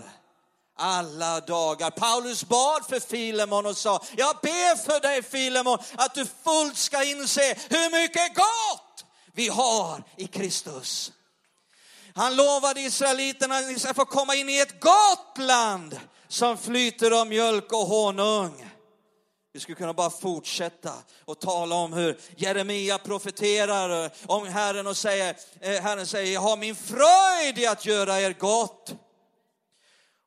Alla 0.77 1.39
dagar. 1.39 1.89
Paulus 1.89 2.43
bad 2.43 2.85
för 2.89 2.99
Filemon 2.99 3.65
och 3.65 3.77
sa, 3.77 4.03
jag 4.17 4.35
ber 4.41 4.75
för 4.75 4.99
dig 4.99 5.23
Filemon 5.23 5.79
att 5.95 6.15
du 6.15 6.25
fullt 6.43 6.77
ska 6.77 7.03
inse 7.03 7.57
hur 7.69 8.01
mycket 8.01 8.35
gott 8.35 9.05
vi 9.33 9.47
har 9.47 10.03
i 10.17 10.27
Kristus. 10.27 11.11
Han 12.15 12.35
lovade 12.35 12.81
israeliterna 12.81 13.57
att 13.57 13.67
ni 13.67 13.79
ska 13.79 13.93
få 13.93 14.05
komma 14.05 14.35
in 14.35 14.49
i 14.49 14.59
ett 14.59 14.79
gott 14.79 15.37
land 15.37 15.99
som 16.27 16.57
flyter 16.57 17.21
av 17.21 17.27
mjölk 17.27 17.73
och 17.73 17.87
honung. 17.87 18.71
Vi 19.53 19.59
skulle 19.59 19.75
kunna 19.75 19.93
bara 19.93 20.09
fortsätta 20.09 20.93
och 21.25 21.39
tala 21.39 21.75
om 21.75 21.93
hur 21.93 22.19
Jeremia 22.35 22.97
profeterar 22.97 24.11
om 24.25 24.47
Herren 24.47 24.87
och 24.87 24.97
säger, 24.97 25.35
eh, 25.61 25.81
Herren 25.81 26.07
säger, 26.07 26.33
jag 26.33 26.41
har 26.41 26.57
min 26.57 26.75
fröjd 26.75 27.59
i 27.59 27.67
att 27.67 27.85
göra 27.85 28.21
er 28.21 28.33
gott. 28.33 28.95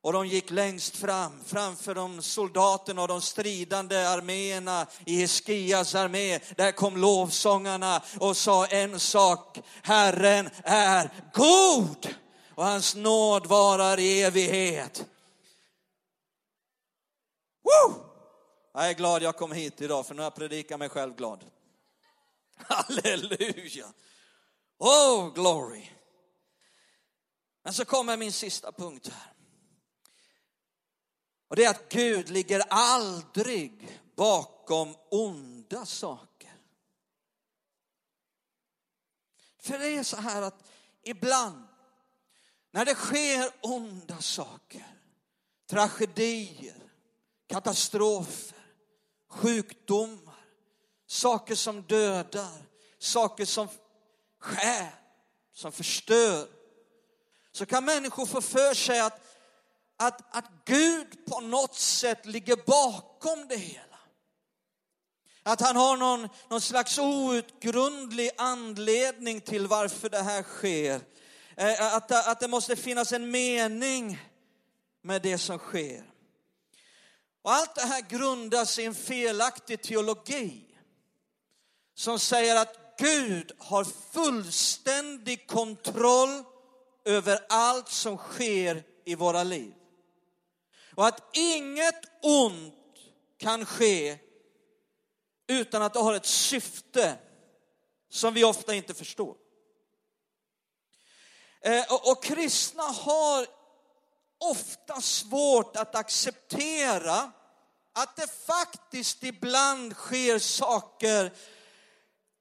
Och 0.09 0.15
de 0.15 0.27
gick 0.27 0.51
längst 0.51 0.97
fram, 0.97 1.45
framför 1.45 1.95
de 1.95 2.23
soldaterna 2.23 3.03
och 3.03 3.09
de 3.09 3.21
stridande 3.21 4.07
arméerna 4.07 4.87
i 5.07 5.17
Hiskias 5.17 5.95
armé. 5.95 6.39
Där 6.57 6.73
kom 6.73 6.97
lovsångarna 6.97 8.03
och 8.21 8.37
sa 8.37 8.67
en 8.67 9.01
sak, 9.01 9.59
Herren 9.83 10.51
är 10.65 11.11
god 11.35 12.15
och 12.55 12.65
hans 12.65 12.95
nåd 12.95 13.47
varar 13.47 13.99
i 13.99 14.23
evighet. 14.23 15.07
Woo! 17.63 17.95
Jag 18.75 18.91
är 18.91 18.95
glad 18.95 19.23
jag 19.23 19.37
kom 19.37 19.53
hit 19.53 19.81
idag 19.81 20.07
för 20.07 20.15
nu 20.15 20.21
har 20.21 20.27
jag 20.27 20.35
predikat 20.35 20.79
mig 20.79 20.89
själv 20.89 21.17
glad. 21.17 21.45
Halleluja! 22.57 23.87
Oh, 24.79 25.35
glory! 25.35 25.91
Men 27.65 27.75
så 27.75 27.85
kommer 27.85 28.17
min 28.17 28.33
sista 28.33 28.73
punkt 28.73 29.11
här. 29.13 29.38
Och 31.49 31.57
det 31.57 31.65
är 31.65 31.71
att 31.71 31.89
Gud 31.89 32.29
ligger 32.29 32.63
aldrig 32.69 34.01
bakom 34.17 34.95
onda 35.11 35.87
saker. 35.87 36.53
För 39.61 39.79
det 39.79 39.89
är 39.89 40.03
så 40.03 40.17
här 40.17 40.43
att 40.43 40.71
ibland 41.03 41.69
när 42.71 42.85
det 42.85 42.95
sker 42.95 43.51
onda 43.61 44.19
saker, 44.19 44.87
tragedier, 45.71 46.83
katastrofer, 47.47 48.59
sjukdomar, 49.29 50.45
saker 51.07 51.55
som 51.55 51.83
dödar, 51.83 52.63
saker 52.99 53.45
som 53.45 53.69
skär, 54.39 54.95
som 55.53 55.73
förstör. 55.73 56.49
Så 57.53 57.67
kan 57.67 57.85
människor 57.85 58.27
få 58.27 58.41
för 58.41 58.75
sig 58.75 59.01
att, 59.01 59.28
att, 59.99 60.37
att 60.37 60.51
Gud 60.65 61.27
på 61.27 61.41
något 61.41 61.75
sätt 61.75 62.27
ligger 62.27 62.57
bakom 62.67 63.49
det 63.49 63.57
hela. 63.57 63.99
Att 65.43 65.61
han 65.61 65.77
har 65.77 65.97
någon, 65.97 66.29
någon 66.49 66.61
slags 66.61 66.99
outgrundlig 66.99 68.31
anledning 68.37 69.41
till 69.41 69.67
varför 69.67 70.09
det 70.09 70.23
här 70.23 70.43
sker. 70.43 71.01
Eh, 71.57 71.95
att, 71.95 72.29
att 72.29 72.41
det 72.41 72.49
måste 72.49 72.77
finnas 72.77 73.13
en 73.13 73.31
mening 73.31 74.19
med 75.03 75.23
det 75.23 75.39
som 75.39 75.59
sker. 75.59 76.05
Och 77.43 77.53
allt 77.53 77.75
det 77.75 77.87
här 77.87 78.01
grundas 78.01 78.79
i 78.79 78.85
en 78.85 78.95
felaktig 78.95 79.83
teologi 79.83 80.65
som 81.95 82.19
säger 82.19 82.57
att 82.57 82.97
Gud 82.99 83.53
har 83.59 83.85
fullständig 84.13 85.47
kontroll 85.47 86.45
över 87.05 87.39
allt 87.49 87.89
som 87.89 88.17
sker 88.17 88.83
i 89.05 89.15
våra 89.15 89.43
liv. 89.43 89.75
Och 90.99 91.07
att 91.07 91.37
inget 91.37 92.05
ont 92.23 92.75
kan 93.37 93.67
ske 93.67 94.19
utan 95.47 95.83
att 95.83 95.93
det 95.93 95.99
har 95.99 96.15
ett 96.15 96.27
syfte 96.27 97.19
som 98.11 98.35
vi 98.35 98.45
ofta 98.45 98.75
inte 98.75 98.95
förstår. 98.95 99.37
Eh, 101.61 101.85
och 102.11 102.23
kristna 102.23 102.83
har 102.83 103.47
ofta 104.39 105.01
svårt 105.01 105.77
att 105.77 105.95
acceptera 105.95 107.33
att 107.93 108.17
det 108.17 108.31
faktiskt 108.47 109.23
ibland 109.23 109.95
sker 109.95 110.39
saker 110.39 111.33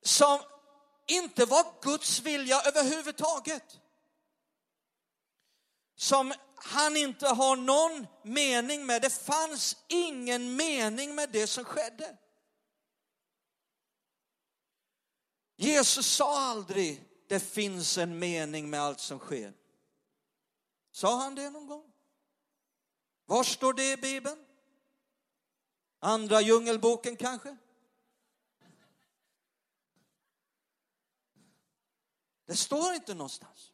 som 0.03 0.39
inte 1.07 1.45
var 1.45 1.81
Guds 1.81 2.19
vilja 2.19 2.61
överhuvudtaget. 2.61 3.79
Som 5.95 6.33
han 6.57 6.97
inte 6.97 7.27
har 7.27 7.55
någon 7.55 8.07
mening 8.23 8.85
med. 8.85 9.01
Det 9.01 9.09
fanns 9.09 9.77
ingen 9.87 10.55
mening 10.55 11.15
med 11.15 11.29
det 11.29 11.47
som 11.47 11.65
skedde. 11.65 12.17
Jesus 15.55 16.05
sa 16.05 16.39
aldrig 16.39 17.03
det 17.27 17.39
finns 17.39 17.97
en 17.97 18.19
mening 18.19 18.69
med 18.69 18.81
allt 18.81 18.99
som 18.99 19.19
sker. 19.19 19.53
Sa 20.91 21.17
han 21.17 21.35
det 21.35 21.49
någon 21.49 21.67
gång? 21.67 21.93
Var 23.25 23.43
står 23.43 23.73
det 23.73 23.91
i 23.91 23.97
Bibeln? 23.97 24.45
Andra 25.99 26.41
djungelboken 26.41 27.17
kanske? 27.17 27.57
Det 32.45 32.55
står 32.55 32.93
inte 32.93 33.13
någonstans. 33.13 33.71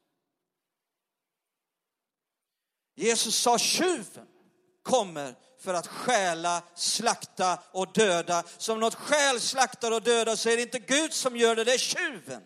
Jesus 2.96 3.36
sa 3.36 3.58
tjuven 3.58 4.28
kommer 4.84 5.36
för 5.60 5.74
att 5.74 5.88
stjäla, 5.88 6.62
slakta 6.76 7.60
och 7.72 7.94
döda. 7.94 8.44
Som 8.58 8.80
något 8.80 8.96
stjäl, 8.96 9.42
slaktar 9.42 9.92
och 9.92 10.02
dödar 10.02 10.36
så 10.36 10.50
är 10.50 10.56
det 10.56 10.62
inte 10.62 10.80
Gud 10.80 11.14
som 11.14 11.38
gör 11.38 11.56
det, 11.56 11.64
det 11.64 11.74
är 11.74 11.78
tjuven. 11.78 12.42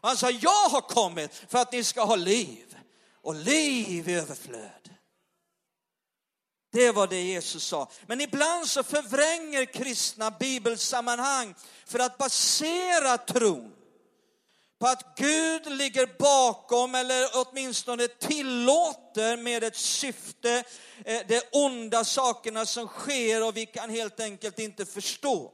Han 0.00 0.16
sa, 0.16 0.30
jag 0.30 0.68
har 0.68 0.80
kommit 0.80 1.34
för 1.48 1.58
att 1.58 1.72
ni 1.72 1.84
ska 1.84 2.04
ha 2.04 2.16
liv 2.16 2.76
och 3.22 3.34
liv 3.34 4.08
i 4.08 4.14
överflöd. 4.14 4.94
Det 6.72 6.92
var 6.92 7.06
det 7.06 7.22
Jesus 7.22 7.64
sa. 7.64 7.90
Men 8.06 8.20
ibland 8.20 8.68
så 8.68 8.82
förvränger 8.82 9.64
kristna 9.64 10.30
bibelsammanhang 10.30 11.54
för 11.86 11.98
att 11.98 12.18
basera 12.18 13.18
tron 13.18 13.72
på 14.78 14.86
att 14.86 15.16
Gud 15.16 15.72
ligger 15.72 16.08
bakom 16.18 16.94
eller 16.94 17.28
åtminstone 17.34 18.08
tillåter 18.08 19.36
med 19.36 19.64
ett 19.64 19.76
syfte 19.76 20.64
eh, 21.04 21.20
de 21.28 21.40
onda 21.52 22.04
sakerna 22.04 22.66
som 22.66 22.86
sker 22.88 23.46
och 23.46 23.56
vi 23.56 23.66
kan 23.66 23.90
helt 23.90 24.20
enkelt 24.20 24.58
inte 24.58 24.86
förstå. 24.86 25.52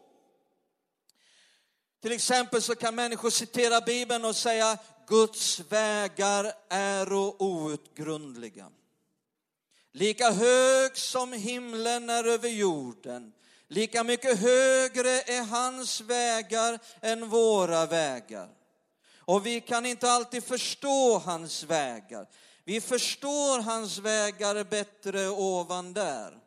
Till 2.03 2.13
exempel 2.13 2.63
så 2.63 2.75
kan 2.75 2.95
människor 2.95 3.31
citera 3.31 3.81
Bibeln 3.81 4.25
och 4.25 4.37
säga 4.37 4.79
Guds 5.07 5.61
vägar 5.61 6.53
är 6.69 7.13
outgrundliga. 7.13 8.71
Lika 9.93 10.31
hög 10.31 10.97
som 10.97 11.33
himlen 11.33 12.11
är 12.11 12.25
över 12.25 12.49
jorden, 12.49 13.33
lika 13.69 14.05
mycket 14.05 14.39
högre 14.39 15.11
är 15.11 15.45
hans 15.45 16.01
vägar 16.01 16.79
än 17.01 17.29
våra 17.29 17.87
vägar. 17.87 18.64
Och 19.27 19.47
vi 19.47 19.61
kan 19.61 19.87
inte 19.87 20.11
alltid 20.11 20.45
förstå 20.45 21.19
hans 21.19 21.63
vägar. 21.63 22.29
Vi 22.65 22.81
förstår 22.81 23.63
hans 23.63 23.99
vägar 23.99 24.65
bättre 24.65 25.29
ovan 25.29 25.93
där. 25.93 26.41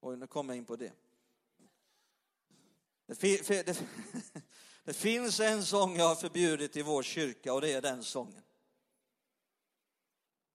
Oj, 0.00 0.16
nu 0.16 0.26
kommer 0.26 0.54
jag 0.54 0.58
in 0.58 0.64
på 0.64 0.76
det. 0.76 0.92
Det, 3.06 3.48
det, 3.48 3.82
det 4.84 4.92
finns 4.92 5.40
en 5.40 5.64
sång 5.64 5.96
jag 5.96 6.08
har 6.08 6.14
förbjudit 6.14 6.76
i 6.76 6.82
vår 6.82 7.02
kyrka 7.02 7.52
och 7.52 7.60
det 7.60 7.72
är 7.72 7.82
den 7.82 8.04
sången. 8.04 8.42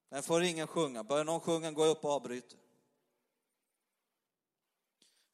Den 0.10 0.24
får 0.24 0.44
ingen 0.44 0.68
sjunga. 0.68 1.04
Börjar 1.04 1.26
någon 1.26 1.40
sjunga, 1.40 1.72
går 1.72 1.86
jag 1.86 1.98
upp 1.98 2.06
och 2.06 2.12
avbryter. 2.12 2.60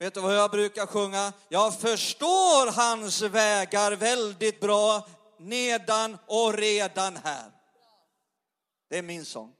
Vet 0.05 0.13
du 0.13 0.21
vad 0.21 0.35
jag 0.35 0.51
brukar 0.51 0.85
sjunga? 0.85 1.33
Jag 1.49 1.79
förstår 1.79 2.71
hans 2.71 3.21
vägar 3.21 3.91
väldigt 3.91 4.59
bra 4.59 5.07
nedan 5.37 6.17
och 6.27 6.53
redan 6.53 7.17
här. 7.17 7.51
Det 8.87 8.97
är 8.97 9.01
min 9.01 9.25
sång. 9.25 9.55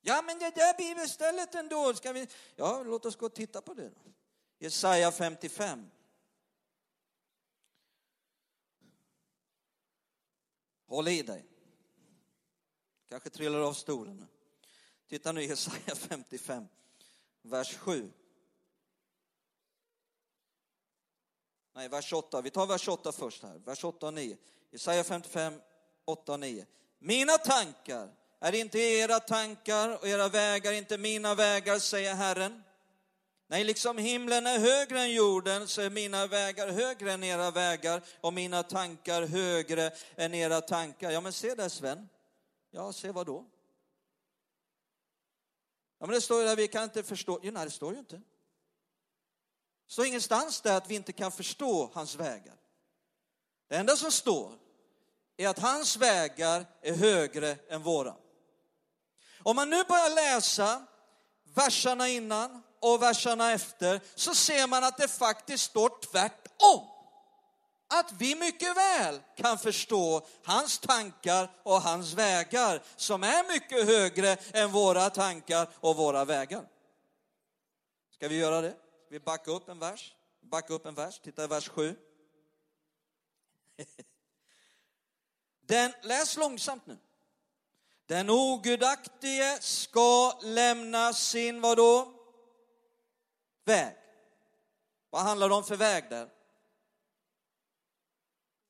Ja, 0.00 0.22
men 0.22 0.38
det 0.38 0.54
där 0.54 0.76
bibelstället 0.78 1.54
ändå, 1.54 1.94
ska 1.94 2.12
vi... 2.12 2.28
Ja, 2.56 2.82
låt 2.82 3.06
oss 3.06 3.16
gå 3.16 3.26
och 3.26 3.34
titta 3.34 3.60
på 3.60 3.74
det. 3.74 3.92
Jesaja 4.58 5.12
55. 5.12 5.90
Håll 10.88 11.08
i 11.08 11.22
dig. 11.22 11.44
Kanske 13.08 13.30
trillar 13.30 13.60
av 13.60 13.72
stolen. 13.72 14.26
Titta 15.08 15.32
nu 15.32 15.42
i 15.42 15.46
Jesaja 15.46 15.94
55, 15.96 16.68
vers 17.42 17.76
7. 17.76 18.12
Nej, 21.76 21.88
vers 21.88 22.12
8. 22.12 22.40
Vi 22.40 22.50
tar 22.50 22.66
vers 22.66 22.88
8 22.88 23.12
först 23.12 23.42
här. 23.42 23.60
Vers 23.64 23.84
8 23.84 24.06
och 24.06 24.14
9. 24.14 24.36
Jesaja 24.70 25.04
55, 25.04 25.60
8 26.04 26.32
och 26.32 26.40
9. 26.40 26.66
Mina 26.98 27.38
tankar 27.38 28.08
är 28.40 28.54
inte 28.54 28.78
era 28.78 29.20
tankar 29.20 29.98
och 29.98 30.08
era 30.08 30.28
vägar 30.28 30.72
inte 30.72 30.98
mina 30.98 31.34
vägar, 31.34 31.78
säger 31.78 32.14
Herren. 32.14 32.62
Nej, 33.46 33.64
liksom 33.64 33.98
himlen 33.98 34.46
är 34.46 34.58
högre 34.58 35.00
än 35.00 35.12
jorden 35.12 35.68
så 35.68 35.82
är 35.82 35.90
mina 35.90 36.26
vägar 36.26 36.68
högre 36.68 37.12
än 37.12 37.24
era 37.24 37.50
vägar 37.50 38.02
och 38.20 38.32
mina 38.32 38.62
tankar 38.62 39.22
högre 39.22 39.90
än 40.16 40.34
era 40.34 40.60
tankar. 40.60 41.10
Ja, 41.10 41.20
men 41.20 41.32
se 41.32 41.54
där 41.54 41.68
Sven. 41.68 42.08
Ja, 42.70 42.92
se 42.92 43.10
vad 43.10 43.26
då? 43.26 43.44
Ja, 45.98 46.06
men 46.06 46.14
det 46.14 46.20
står 46.20 46.40
ju 46.40 46.46
där, 46.46 46.56
vi 46.56 46.68
kan 46.68 46.84
inte 46.84 47.02
förstå. 47.02 47.40
Jo, 47.42 47.52
nej, 47.52 47.64
det 47.64 47.70
står 47.70 47.92
ju 47.92 47.98
inte. 47.98 48.20
Det 49.86 49.92
står 49.92 50.06
ingenstans 50.06 50.60
där 50.60 50.76
att 50.76 50.90
vi 50.90 50.94
inte 50.94 51.12
kan 51.12 51.32
förstå 51.32 51.90
hans 51.94 52.14
vägar. 52.14 52.54
Det 53.68 53.76
enda 53.76 53.96
som 53.96 54.12
står 54.12 54.52
är 55.36 55.48
att 55.48 55.58
hans 55.58 55.96
vägar 55.96 56.66
är 56.82 56.94
högre 56.94 57.56
än 57.68 57.82
våra. 57.82 58.14
Om 59.42 59.56
man 59.56 59.70
nu 59.70 59.84
börjar 59.84 60.14
läsa 60.14 60.86
verserna 61.54 62.08
innan 62.08 62.62
och 62.80 63.02
verserna 63.02 63.52
efter 63.52 64.00
så 64.14 64.34
ser 64.34 64.66
man 64.66 64.84
att 64.84 64.98
det 64.98 65.08
faktiskt 65.08 65.64
står 65.64 65.90
tvärtom. 66.12 66.88
Att 67.88 68.12
vi 68.12 68.34
mycket 68.34 68.76
väl 68.76 69.20
kan 69.36 69.58
förstå 69.58 70.26
hans 70.44 70.78
tankar 70.78 71.50
och 71.62 71.82
hans 71.82 72.12
vägar 72.12 72.82
som 72.96 73.22
är 73.22 73.52
mycket 73.52 73.86
högre 73.86 74.36
än 74.52 74.72
våra 74.72 75.10
tankar 75.10 75.68
och 75.80 75.96
våra 75.96 76.24
vägar. 76.24 76.64
Ska 78.14 78.28
vi 78.28 78.36
göra 78.36 78.60
det? 78.60 78.74
Vi 79.08 79.20
backar 79.20 79.52
upp 79.52 79.68
en 79.68 79.78
vers. 79.78 80.16
Backa 80.40 80.74
upp 80.74 80.86
en 80.86 80.94
vers, 80.94 81.20
titta 81.20 81.44
i 81.44 81.46
vers 81.46 81.68
7. 81.68 81.96
Den, 85.60 85.92
läs 86.02 86.36
långsamt 86.36 86.86
nu. 86.86 86.98
Den 88.06 88.30
ogudaktige 88.30 89.58
ska 89.60 90.38
lämna 90.42 91.12
sin, 91.12 91.60
vadå? 91.60 92.12
Väg. 93.64 93.96
Vad 95.10 95.22
handlar 95.22 95.48
det 95.48 95.54
om 95.54 95.64
för 95.64 95.76
väg 95.76 96.10
där? 96.10 96.30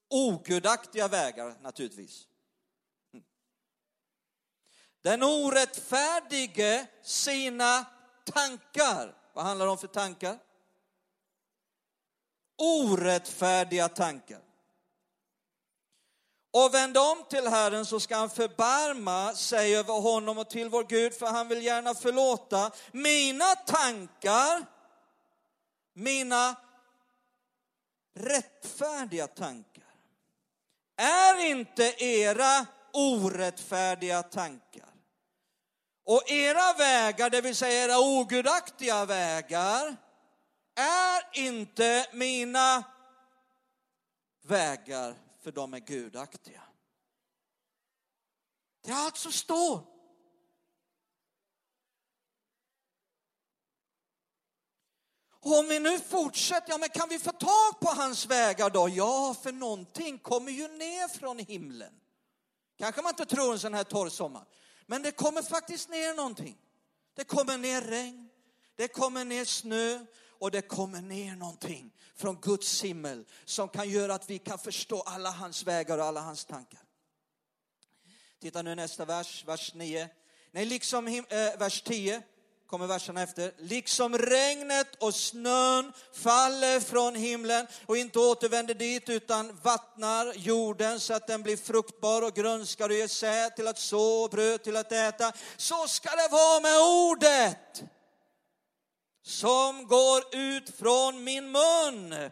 Ogudaktiga 0.09 1.09
vägar 1.09 1.57
naturligtvis. 1.61 2.29
Mm. 3.13 3.25
Den 5.01 5.23
orättfärdige 5.23 6.87
sina 7.03 7.87
tankar. 8.25 9.26
Vad 9.37 9.45
handlar 9.45 9.67
det 9.67 9.73
om 9.73 9.79
för 9.79 9.87
tankar? 9.87 10.39
Orättfärdiga 12.59 13.89
tankar 13.89 14.41
och 16.51 16.75
vänd 16.75 16.97
om 16.97 17.25
till 17.31 17.47
Herren 17.49 17.87
så 17.87 18.01
ska 18.01 18.17
han 18.17 18.31
förbarma 18.31 19.35
sig 19.35 19.77
över 19.77 19.95
honom 19.95 20.39
och 20.39 20.51
till 20.51 20.69
vår 20.69 20.85
Gud 20.85 21.15
för 21.15 21.27
han 21.27 21.49
vill 21.49 21.63
gärna 21.63 21.95
förlåta. 21.95 22.71
Mina 22.93 23.45
tankar, 23.45 24.67
mina 25.93 26.57
rättfärdiga 28.15 29.27
tankar 29.27 29.85
är 30.97 31.51
inte 31.51 32.05
era 32.05 32.67
orättfärdiga 32.93 34.23
tankar. 34.23 34.96
Och 36.09 36.31
era 36.31 36.73
vägar, 36.73 37.31
det 37.31 37.41
vill 37.41 37.57
säga 37.57 37.85
era 37.85 37.99
ogudaktiga 37.99 39.05
vägar, 39.05 39.97
är 40.75 41.29
inte 41.33 42.07
mina 42.13 42.85
vägar 44.43 45.15
för 45.43 45.53
de 45.53 45.75
är 45.75 45.79
gudaktiga. 45.79 46.63
Det 48.85 48.91
är 48.91 48.97
allt 48.97 49.17
som 49.17 49.33
står. 49.33 49.97
om 55.55 55.69
vi 55.69 55.79
nu 55.79 55.99
fortsätter, 55.99 56.71
ja 56.71 56.79
men 56.79 56.89
kan 56.89 57.09
vi 57.09 57.19
få 57.19 57.33
tag 57.33 57.81
på 57.81 57.89
hans 57.89 58.27
vägar 58.27 58.71
då? 58.71 58.89
Ja, 58.89 59.37
för 59.43 59.53
någonting 59.53 60.19
kommer 60.19 60.53
ju 60.53 60.69
ner 60.69 61.09
från 61.09 61.39
himlen. 61.39 61.93
Kanske 62.79 63.03
man 63.03 63.11
inte 63.11 63.27
tror 63.27 63.53
en 63.53 63.59
sån 63.59 63.75
här 63.75 63.85
torr 63.85 64.09
sommar. 64.09 64.45
Men 64.87 65.03
det 65.03 65.13
kommer 65.13 65.43
faktiskt 65.43 65.89
ner 65.89 66.15
någonting. 66.15 66.59
Det 67.15 67.25
kommer 67.25 67.59
ner 67.59 67.81
regn, 67.81 68.29
det 68.77 68.89
kommer 68.89 69.25
ner 69.25 69.45
snö 69.45 70.07
och 70.39 70.51
det 70.51 70.63
kommer 70.63 71.01
ner 71.01 71.37
någonting 71.37 71.93
från 72.15 72.41
Guds 72.41 72.85
himmel 72.85 73.25
som 73.45 73.69
kan 73.69 73.91
göra 73.91 74.15
att 74.15 74.31
vi 74.31 74.39
kan 74.39 74.59
förstå 74.59 75.01
alla 75.01 75.31
hans 75.31 75.67
vägar 75.67 75.99
och 75.99 76.05
alla 76.05 76.21
hans 76.21 76.45
tankar. 76.45 76.81
Titta 78.41 78.63
nu 78.63 78.75
nästa 78.75 79.05
vers, 79.05 79.45
vers 79.47 79.75
9. 79.75 80.09
Nej, 80.51 80.65
liksom 80.65 81.07
äh, 81.07 81.59
vers 81.59 81.83
10 81.83 82.23
kommer 82.67 82.87
verserna 82.87 83.23
efter. 83.23 83.53
Liksom 83.59 84.19
regnet 84.19 85.03
och 85.03 85.15
snön 85.15 85.93
faller 86.13 86.81
från 86.81 87.15
himlen 87.15 87.67
och 87.87 87.97
inte 87.97 88.19
återvänder 88.19 88.75
dit 88.75 89.09
utan 89.09 89.59
vattnar 89.63 90.33
jorden 90.37 91.01
så 91.01 91.15
att 91.15 91.27
den 91.27 91.43
blir 91.43 91.57
fruktbar 91.57 92.23
och 92.23 92.35
grönskar 92.35 92.89
och 92.89 92.95
ger 92.95 93.09
säd 93.09 93.57
till 93.57 93.69
att 93.69 93.79
så 93.79 94.25
och 94.25 94.31
bröd 94.31 94.63
till 94.63 94.77
att 94.77 94.93
äta. 94.93 95.33
Så 95.57 95.89
ska 95.89 96.11
det 96.11 96.29
vara 96.31 96.61
med 96.61 96.79
ordet 96.81 97.85
som 99.25 99.87
går 99.87 100.23
ut 100.33 100.77
från 100.79 101.25
min 101.25 101.51
mun. 101.53 102.31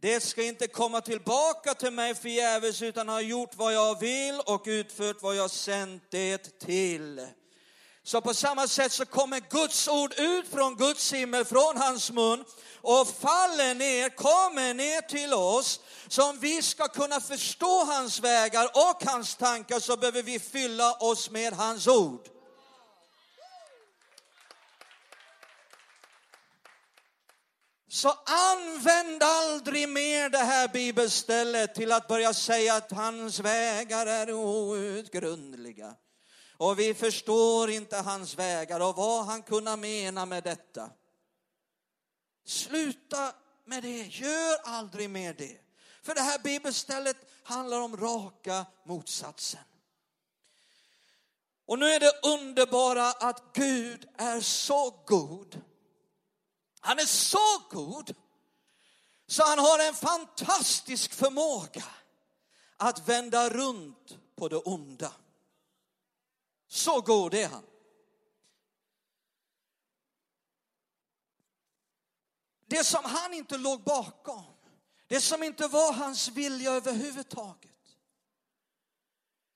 Det 0.00 0.20
ska 0.20 0.42
inte 0.42 0.66
komma 0.66 1.00
tillbaka 1.00 1.74
till 1.74 1.90
mig 1.90 2.14
förgäves 2.14 2.82
utan 2.82 3.08
har 3.08 3.20
gjort 3.20 3.54
vad 3.54 3.74
jag 3.74 4.00
vill 4.00 4.40
och 4.46 4.62
utfört 4.66 5.22
vad 5.22 5.36
jag 5.36 5.50
sänt 5.50 6.02
det 6.10 6.58
till. 6.60 7.26
Så 8.04 8.20
på 8.20 8.34
samma 8.34 8.68
sätt 8.68 8.92
så 8.92 9.06
kommer 9.06 9.40
Guds 9.40 9.88
ord 9.88 10.14
ut 10.16 10.48
från 10.48 10.76
Guds 10.76 11.12
himmel, 11.12 11.44
från 11.44 11.76
hans 11.76 12.10
mun 12.10 12.44
och 12.80 13.08
faller 13.08 13.74
ner, 13.74 14.08
kommer 14.08 14.74
ner 14.74 15.00
till 15.00 15.34
oss. 15.34 15.80
Så 16.08 16.30
om 16.30 16.38
vi 16.38 16.62
ska 16.62 16.88
kunna 16.88 17.20
förstå 17.20 17.84
hans 17.84 18.20
vägar 18.20 18.64
och 18.64 19.04
hans 19.04 19.36
tankar 19.36 19.80
så 19.80 19.96
behöver 19.96 20.22
vi 20.22 20.38
fylla 20.38 20.92
oss 20.92 21.30
med 21.30 21.52
hans 21.52 21.86
ord. 21.86 22.28
Så 27.88 28.14
använd 28.26 29.22
aldrig 29.22 29.88
mer 29.88 30.28
det 30.28 30.38
här 30.38 30.68
bibelstället 30.68 31.74
till 31.74 31.92
att 31.92 32.08
börja 32.08 32.34
säga 32.34 32.74
att 32.74 32.92
hans 32.92 33.40
vägar 33.40 34.06
är 34.06 34.32
outgrundliga. 34.32 35.94
Och 36.56 36.78
vi 36.78 36.94
förstår 36.94 37.70
inte 37.70 37.96
hans 37.96 38.34
vägar 38.34 38.80
och 38.80 38.96
vad 38.96 39.24
han 39.24 39.42
kunna 39.42 39.76
mena 39.76 40.26
med 40.26 40.44
detta. 40.44 40.90
Sluta 42.44 43.32
med 43.64 43.82
det, 43.82 44.06
gör 44.06 44.58
aldrig 44.64 45.10
mer 45.10 45.34
det. 45.34 45.58
För 46.02 46.14
det 46.14 46.20
här 46.20 46.38
bibelstället 46.38 47.16
handlar 47.42 47.80
om 47.80 47.96
raka 47.96 48.66
motsatsen. 48.84 49.60
Och 51.66 51.78
nu 51.78 51.86
är 51.86 52.00
det 52.00 52.12
underbara 52.22 53.06
att 53.06 53.42
Gud 53.52 54.08
är 54.16 54.40
så 54.40 55.02
god 55.06 55.62
han 56.84 56.98
är 56.98 57.06
så 57.06 57.62
god 57.70 58.14
så 59.26 59.42
han 59.42 59.58
har 59.58 59.78
en 59.78 59.94
fantastisk 59.94 61.12
förmåga 61.12 61.84
att 62.76 63.08
vända 63.08 63.50
runt 63.50 64.18
på 64.36 64.48
det 64.48 64.56
onda. 64.56 65.12
Så 66.72 67.00
god 67.00 67.34
är 67.34 67.48
han. 67.48 67.66
Det 72.66 72.84
som 72.84 73.04
han 73.04 73.34
inte 73.34 73.58
låg 73.58 73.82
bakom, 73.82 74.44
det 75.06 75.20
som 75.20 75.42
inte 75.42 75.68
var 75.68 75.92
hans 75.92 76.28
vilja 76.28 76.72
överhuvudtaget, 76.72 77.96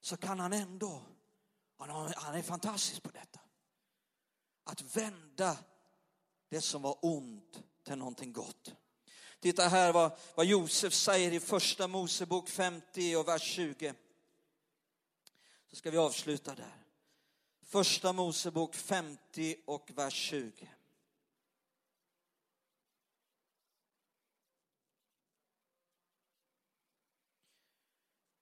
så 0.00 0.16
kan 0.16 0.40
han 0.40 0.52
ändå, 0.52 1.02
han 2.16 2.35
är 2.35 2.42
fantastisk 2.42 3.02
på 3.02 3.11
detta, 3.11 3.40
att 4.64 4.96
vända 4.96 5.59
det 6.48 6.61
som 6.61 6.83
var 6.83 6.98
ont 7.02 7.62
till 7.85 7.96
någonting 7.96 8.33
gott. 8.33 8.74
Titta 9.40 9.68
här 9.68 9.92
vad, 9.92 10.18
vad 10.35 10.46
Josef 10.46 10.94
säger 10.94 11.33
i 11.33 11.40
första 11.40 11.88
Mosebok 11.88 12.48
50 12.48 13.16
och 13.16 13.29
vers 13.29 13.42
20. 13.42 13.94
Så 15.66 15.76
ska 15.76 15.90
vi 15.90 15.98
avsluta 15.98 16.55
där. 16.55 16.86
Första 17.66 18.12
Mosebok 18.12 18.74
50 18.74 19.57
och 19.64 19.90
vers 19.94 20.14
20. 20.14 20.70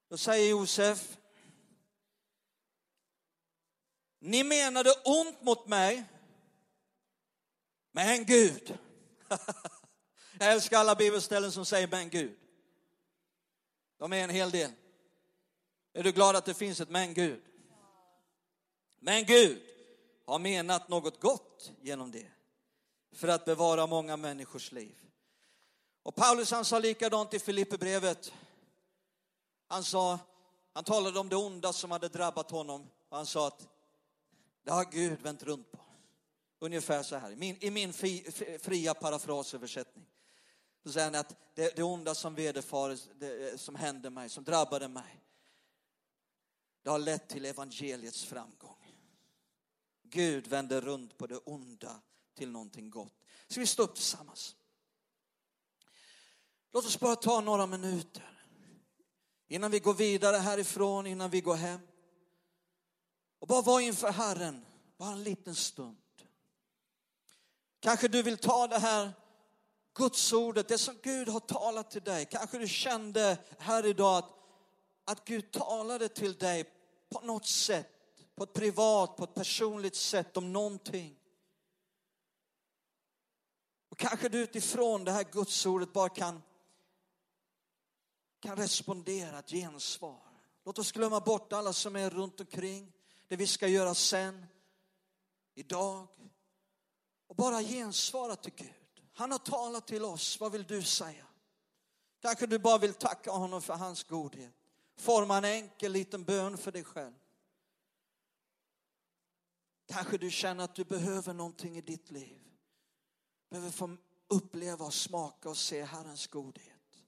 Då 0.08 0.18
säger 0.18 0.50
Josef, 0.50 1.16
ni 4.18 4.44
menade 4.44 4.90
ont 5.04 5.42
mot 5.42 5.66
mig 5.66 6.04
men 7.92 8.24
Gud. 8.24 8.78
Jag 10.38 10.52
älskar 10.52 10.78
alla 10.78 10.94
bibelställen 10.94 11.52
som 11.52 11.66
säger 11.66 11.88
men 11.88 12.10
Gud. 12.10 12.38
De 13.96 14.12
är 14.12 14.24
en 14.24 14.30
hel 14.30 14.50
del. 14.50 14.72
Är 15.92 16.02
du 16.02 16.12
glad 16.12 16.36
att 16.36 16.44
det 16.44 16.54
finns 16.54 16.80
ett 16.80 16.90
men 16.90 17.14
Gud? 17.14 17.53
Men 19.06 19.24
Gud 19.24 19.62
har 20.24 20.38
menat 20.38 20.88
något 20.88 21.20
gott 21.20 21.72
genom 21.80 22.10
det 22.10 22.26
för 23.12 23.28
att 23.28 23.44
bevara 23.44 23.86
många 23.86 24.16
människors 24.16 24.72
liv. 24.72 24.96
Och 26.02 26.14
Paulus 26.14 26.50
han 26.50 26.64
sa 26.64 26.78
likadant 26.78 27.34
i 27.34 27.38
Filipperbrevet. 27.38 28.32
Han 29.66 29.84
sa, 29.84 30.18
han 30.72 30.84
talade 30.84 31.18
om 31.18 31.28
det 31.28 31.36
onda 31.36 31.72
som 31.72 31.90
hade 31.90 32.08
drabbat 32.08 32.50
honom 32.50 32.90
och 33.08 33.16
han 33.16 33.26
sa 33.26 33.46
att 33.46 33.68
det 34.62 34.70
har 34.70 34.84
Gud 34.84 35.20
vänt 35.20 35.42
runt 35.42 35.72
på. 35.72 35.78
Ungefär 36.58 37.02
så 37.02 37.16
här, 37.16 37.30
i 37.30 37.36
min, 37.36 37.56
i 37.60 37.70
min 37.70 37.92
fi, 37.92 38.32
fria 38.62 38.94
parafrasöversättning. 38.94 40.06
Så 40.84 40.92
säger 40.92 41.06
han 41.06 41.14
att 41.14 41.36
det, 41.54 41.76
det 41.76 41.82
onda 41.82 42.14
som 42.14 42.34
vederfares, 42.34 43.08
det, 43.14 43.60
som 43.60 43.74
hände 43.74 44.10
mig, 44.10 44.28
som 44.28 44.44
drabbade 44.44 44.88
mig, 44.88 45.24
det 46.82 46.90
har 46.90 46.98
lett 46.98 47.28
till 47.28 47.44
evangeliets 47.44 48.24
framgång. 48.24 48.83
Gud 50.14 50.46
vänder 50.46 50.80
runt 50.80 51.18
på 51.18 51.26
det 51.26 51.36
onda 51.36 52.00
till 52.34 52.50
någonting 52.50 52.90
gott. 52.90 53.14
Ska 53.48 53.60
vi 53.60 53.66
stå 53.66 53.82
upp 53.82 53.94
tillsammans? 53.94 54.56
Låt 56.72 56.86
oss 56.86 57.00
bara 57.00 57.16
ta 57.16 57.40
några 57.40 57.66
minuter 57.66 58.46
innan 59.48 59.70
vi 59.70 59.78
går 59.78 59.94
vidare 59.94 60.36
härifrån, 60.36 61.06
innan 61.06 61.30
vi 61.30 61.40
går 61.40 61.54
hem. 61.54 61.80
Och 63.38 63.48
bara 63.48 63.62
vara 63.62 63.82
inför 63.82 64.12
Herren, 64.12 64.66
bara 64.96 65.12
en 65.12 65.22
liten 65.22 65.54
stund. 65.54 65.96
Kanske 67.80 68.08
du 68.08 68.22
vill 68.22 68.38
ta 68.38 68.66
det 68.66 68.78
här 68.78 69.12
Gudsordet, 69.94 70.68
det 70.68 70.78
som 70.78 70.98
Gud 71.02 71.28
har 71.28 71.40
talat 71.40 71.90
till 71.90 72.02
dig. 72.02 72.26
Kanske 72.30 72.58
du 72.58 72.68
kände 72.68 73.38
här 73.58 73.86
idag 73.86 74.18
att, 74.18 74.30
att 75.04 75.24
Gud 75.24 75.52
talade 75.52 76.08
till 76.08 76.34
dig 76.34 76.64
på 77.08 77.20
något 77.20 77.46
sätt, 77.46 77.93
på 78.34 78.44
ett 78.44 78.52
privat, 78.52 79.16
på 79.16 79.24
ett 79.24 79.34
personligt 79.34 79.96
sätt 79.96 80.36
om 80.36 80.52
någonting. 80.52 81.16
Och 83.88 83.98
kanske 83.98 84.28
du 84.28 84.38
utifrån 84.38 85.04
det 85.04 85.12
här 85.12 85.24
Gudsordet 85.24 85.92
bara 85.92 86.08
kan, 86.08 86.42
kan 88.40 88.56
respondera 88.56 89.38
ett 89.38 89.50
gensvar. 89.50 90.20
Låt 90.64 90.78
oss 90.78 90.92
glömma 90.92 91.20
bort 91.20 91.52
alla 91.52 91.72
som 91.72 91.96
är 91.96 92.10
runt 92.10 92.40
omkring, 92.40 92.92
det 93.28 93.36
vi 93.36 93.46
ska 93.46 93.68
göra 93.68 93.94
sen, 93.94 94.46
idag. 95.54 96.06
Och 97.26 97.36
bara 97.36 97.62
gensvara 97.62 98.36
till 98.36 98.52
Gud. 98.56 99.02
Han 99.12 99.30
har 99.30 99.38
talat 99.38 99.86
till 99.86 100.04
oss, 100.04 100.40
vad 100.40 100.52
vill 100.52 100.64
du 100.64 100.82
säga? 100.82 101.26
Kanske 102.20 102.46
du 102.46 102.58
bara 102.58 102.78
vill 102.78 102.94
tacka 102.94 103.30
honom 103.30 103.62
för 103.62 103.74
hans 103.74 104.04
godhet. 104.04 104.54
Forma 104.96 105.36
en 105.36 105.44
enkel 105.44 105.92
liten 105.92 106.24
bön 106.24 106.58
för 106.58 106.72
dig 106.72 106.84
själv. 106.84 107.14
Kanske 109.86 110.18
du 110.18 110.30
känner 110.30 110.64
att 110.64 110.74
du 110.74 110.84
behöver 110.84 111.32
någonting 111.32 111.76
i 111.76 111.80
ditt 111.80 112.10
liv. 112.10 112.40
Behöver 113.50 113.70
få 113.70 113.96
uppleva 114.28 114.84
och 114.84 114.94
smaka 114.94 115.48
och 115.48 115.56
se 115.56 115.84
Herrens 115.84 116.26
godhet. 116.26 116.98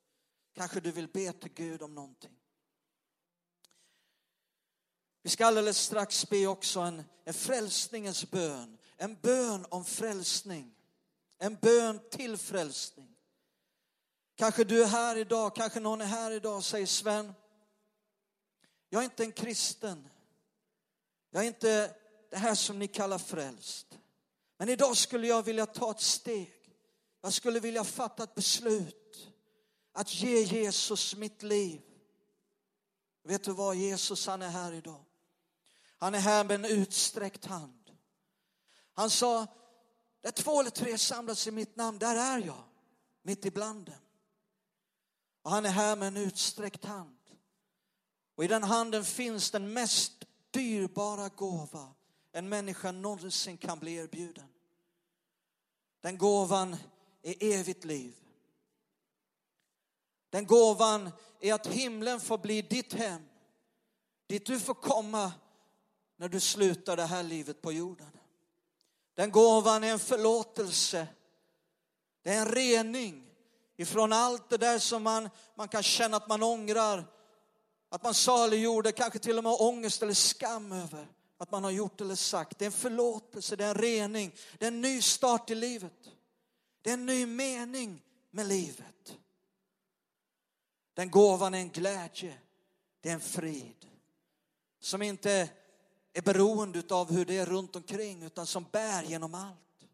Kanske 0.53 0.81
du 0.81 0.93
vill 0.93 1.09
be 1.09 1.33
till 1.33 1.53
Gud 1.53 1.83
om 1.83 1.95
någonting. 1.95 2.37
Vi 5.23 5.31
ska 5.31 5.47
alldeles 5.47 5.79
strax 5.79 6.29
be 6.29 6.47
också 6.47 6.81
en, 6.81 7.05
en 7.25 7.35
frälsningens 7.35 8.31
bön. 8.31 8.79
En 8.97 9.15
bön 9.23 9.67
om 9.71 9.85
frälsning. 9.85 10.75
En 11.39 11.55
bön 11.55 12.01
till 12.11 12.37
frälsning. 12.37 13.17
Kanske 14.35 14.65
du 14.65 14.83
är 14.83 14.87
här 14.87 15.17
idag, 15.17 15.57
kanske 15.57 15.81
någon 15.81 16.01
är 16.01 16.05
här 16.07 16.31
idag 16.31 16.57
och 16.57 16.65
säger 16.65 16.87
Sven, 16.87 17.35
jag 18.89 19.01
är 19.01 19.05
inte 19.05 19.25
en 19.25 19.33
kristen. 19.33 20.09
Jag 21.31 21.43
är 21.43 21.47
inte 21.47 21.97
det 22.31 22.37
här 22.37 22.55
som 22.55 22.79
ni 22.79 22.89
kallar 22.89 23.19
frälst. 23.19 23.99
Men 24.57 24.69
idag 24.69 24.97
skulle 24.97 25.27
jag 25.27 25.43
vilja 25.43 25.67
ta 25.67 25.91
ett 25.91 26.01
steg. 26.01 26.53
Jag 27.21 27.33
skulle 27.33 27.61
vilja 27.61 27.85
fatta 27.85 28.23
ett 28.23 28.35
beslut 28.35 29.29
att 29.93 30.15
ge 30.15 30.43
Jesus 30.43 31.17
mitt 31.17 31.43
liv. 31.43 31.83
Vet 33.25 33.45
du 33.45 33.53
vad, 33.53 33.77
Jesus 33.77 34.27
han 34.27 34.43
är 34.43 34.49
här 34.49 34.73
idag. 34.73 35.05
Han 35.99 36.15
är 36.15 36.19
här 36.19 36.45
med 36.45 36.55
en 36.55 36.65
utsträckt 36.65 37.45
hand. 37.45 37.91
Han 38.93 39.11
sa, 39.11 39.47
där 40.21 40.31
två 40.31 40.61
eller 40.61 40.71
tre 40.71 40.99
samlas 40.99 41.47
i 41.47 41.51
mitt 41.51 41.77
namn, 41.77 41.99
där 41.99 42.17
är 42.17 42.47
jag, 42.47 42.65
mitt 43.23 43.45
ibland 43.45 43.87
dem. 43.87 43.95
Och 45.43 45.51
han 45.51 45.67
är 45.67 45.71
här 45.71 45.97
med 45.97 46.09
en 46.09 46.17
utsträckt 46.17 46.85
hand. 46.85 47.19
Och 48.35 48.45
i 48.45 48.47
den 48.49 48.63
handen 48.63 49.05
finns 49.05 49.51
den 49.51 49.73
mest 49.73 50.25
dyrbara 50.51 51.29
gåva 51.29 51.95
en 52.37 52.49
människa 52.49 52.93
någonsin 52.93 53.57
kan 53.57 53.79
bli 53.79 53.95
erbjuden. 53.95 54.49
Den 56.01 56.19
gåvan 56.19 56.77
är 57.23 57.35
evigt 57.41 57.85
liv. 57.85 58.15
Den 60.31 60.47
gåvan 60.47 61.11
är 61.41 61.55
att 61.55 61.67
himlen 61.67 62.21
får 62.21 62.39
bli 62.39 62.63
ditt 62.63 62.93
hem. 62.93 63.23
Dit 64.27 64.47
du 64.47 64.61
får 64.61 64.75
komma 64.75 65.33
när 66.17 66.29
du 66.29 66.41
slutar 66.41 66.97
det 66.97 67.05
här 67.05 67.23
livet 67.23 67.63
på 67.63 67.73
jorden. 67.73 68.11
Den 69.15 69.31
gåvan 69.31 69.85
är 69.85 69.93
en 69.93 69.99
förlåtelse. 69.99 71.09
Det 72.23 72.33
är 72.33 72.41
en 72.41 72.53
rening 72.53 73.31
ifrån 73.77 74.13
allt 74.13 74.49
det 74.49 74.59
där 74.59 74.79
som 74.79 75.03
man, 75.03 75.31
man 75.55 75.69
kan 75.69 75.83
känna 75.83 76.17
att 76.17 76.29
man 76.29 76.43
ångrar. 76.43 77.05
Att 77.89 78.03
man 78.03 78.15
saliggjorde, 78.15 78.93
kanske 78.93 79.19
till 79.19 79.39
och 79.39 79.45
med 79.45 79.57
ångest 79.59 80.03
eller 80.03 80.15
skam 80.15 80.73
över 80.73 81.16
att 81.39 81.51
man 81.51 81.65
har 81.65 81.71
gjort 81.71 82.01
eller 82.01 82.15
sagt. 82.15 82.59
Det 82.59 82.65
är 82.65 82.67
en 82.67 82.73
förlåtelse, 82.73 83.57
det 83.57 83.65
är 83.65 83.69
en 83.69 83.75
rening, 83.75 84.35
det 84.59 84.65
är 84.65 84.69
en 84.69 84.81
ny 84.81 85.03
start 85.03 85.51
i 85.51 85.55
livet. 85.55 86.11
Det 86.83 86.91
är 86.91 86.95
en 86.95 87.07
ny 87.07 87.27
mening 87.27 88.03
med 88.31 88.47
livet. 88.47 89.17
Den 90.95 91.11
gåvan 91.11 91.55
är 91.55 91.59
en 91.59 91.71
glädje, 91.71 92.39
det 93.01 93.09
är 93.09 93.15
en 93.15 93.21
frid 93.21 93.87
som 94.81 95.03
inte 95.03 95.51
är 96.13 96.23
beroende 96.23 96.83
av 96.91 97.13
hur 97.13 97.25
det 97.25 97.39
är 97.39 97.47
runt 97.47 97.77
omkring 97.77 98.23
utan 98.23 98.47
som 98.47 98.67
bär 98.73 99.03
genom 99.03 99.35
allt. 99.35 99.89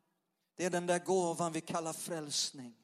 Det 0.57 0.65
är 0.65 0.71
den 0.71 0.87
där 0.87 0.99
gåvan 0.99 1.53
vi 1.53 1.61
kallar 1.61 1.93
frälsning. 1.93 2.75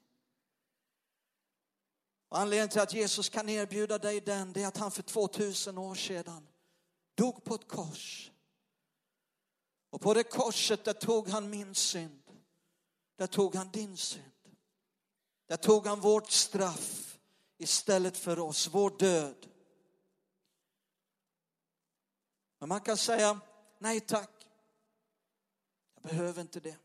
Och 2.29 2.39
anledningen 2.39 2.69
till 2.69 2.81
att 2.81 2.93
Jesus 2.93 3.29
kan 3.29 3.49
erbjuda 3.49 3.97
dig 3.97 4.21
den, 4.21 4.53
det 4.53 4.63
är 4.63 4.67
att 4.67 4.77
han 4.77 4.91
för 4.91 5.03
2000 5.03 5.77
år 5.77 5.95
sedan 5.95 6.47
dog 7.15 7.43
på 7.43 7.55
ett 7.55 7.67
kors. 7.67 8.31
Och 9.89 10.01
på 10.01 10.13
det 10.13 10.23
korset 10.23 10.83
där 10.83 10.93
tog 10.93 11.27
han 11.29 11.49
min 11.49 11.75
synd. 11.75 12.21
Där 13.15 13.27
tog 13.27 13.55
han 13.55 13.71
din 13.71 13.97
synd. 13.97 14.23
Där 15.47 15.57
tog 15.57 15.87
han 15.87 15.99
vårt 15.99 16.31
straff 16.31 17.19
istället 17.57 18.17
för 18.17 18.39
oss, 18.39 18.67
vår 18.67 18.97
död. 18.97 19.47
Men 22.59 22.69
man 22.69 22.81
kan 22.81 22.97
säga, 22.97 23.39
nej 23.79 23.99
tack. 23.99 24.47
Jag 25.93 26.03
behöver 26.03 26.41
inte 26.41 26.59
det. 26.59 26.77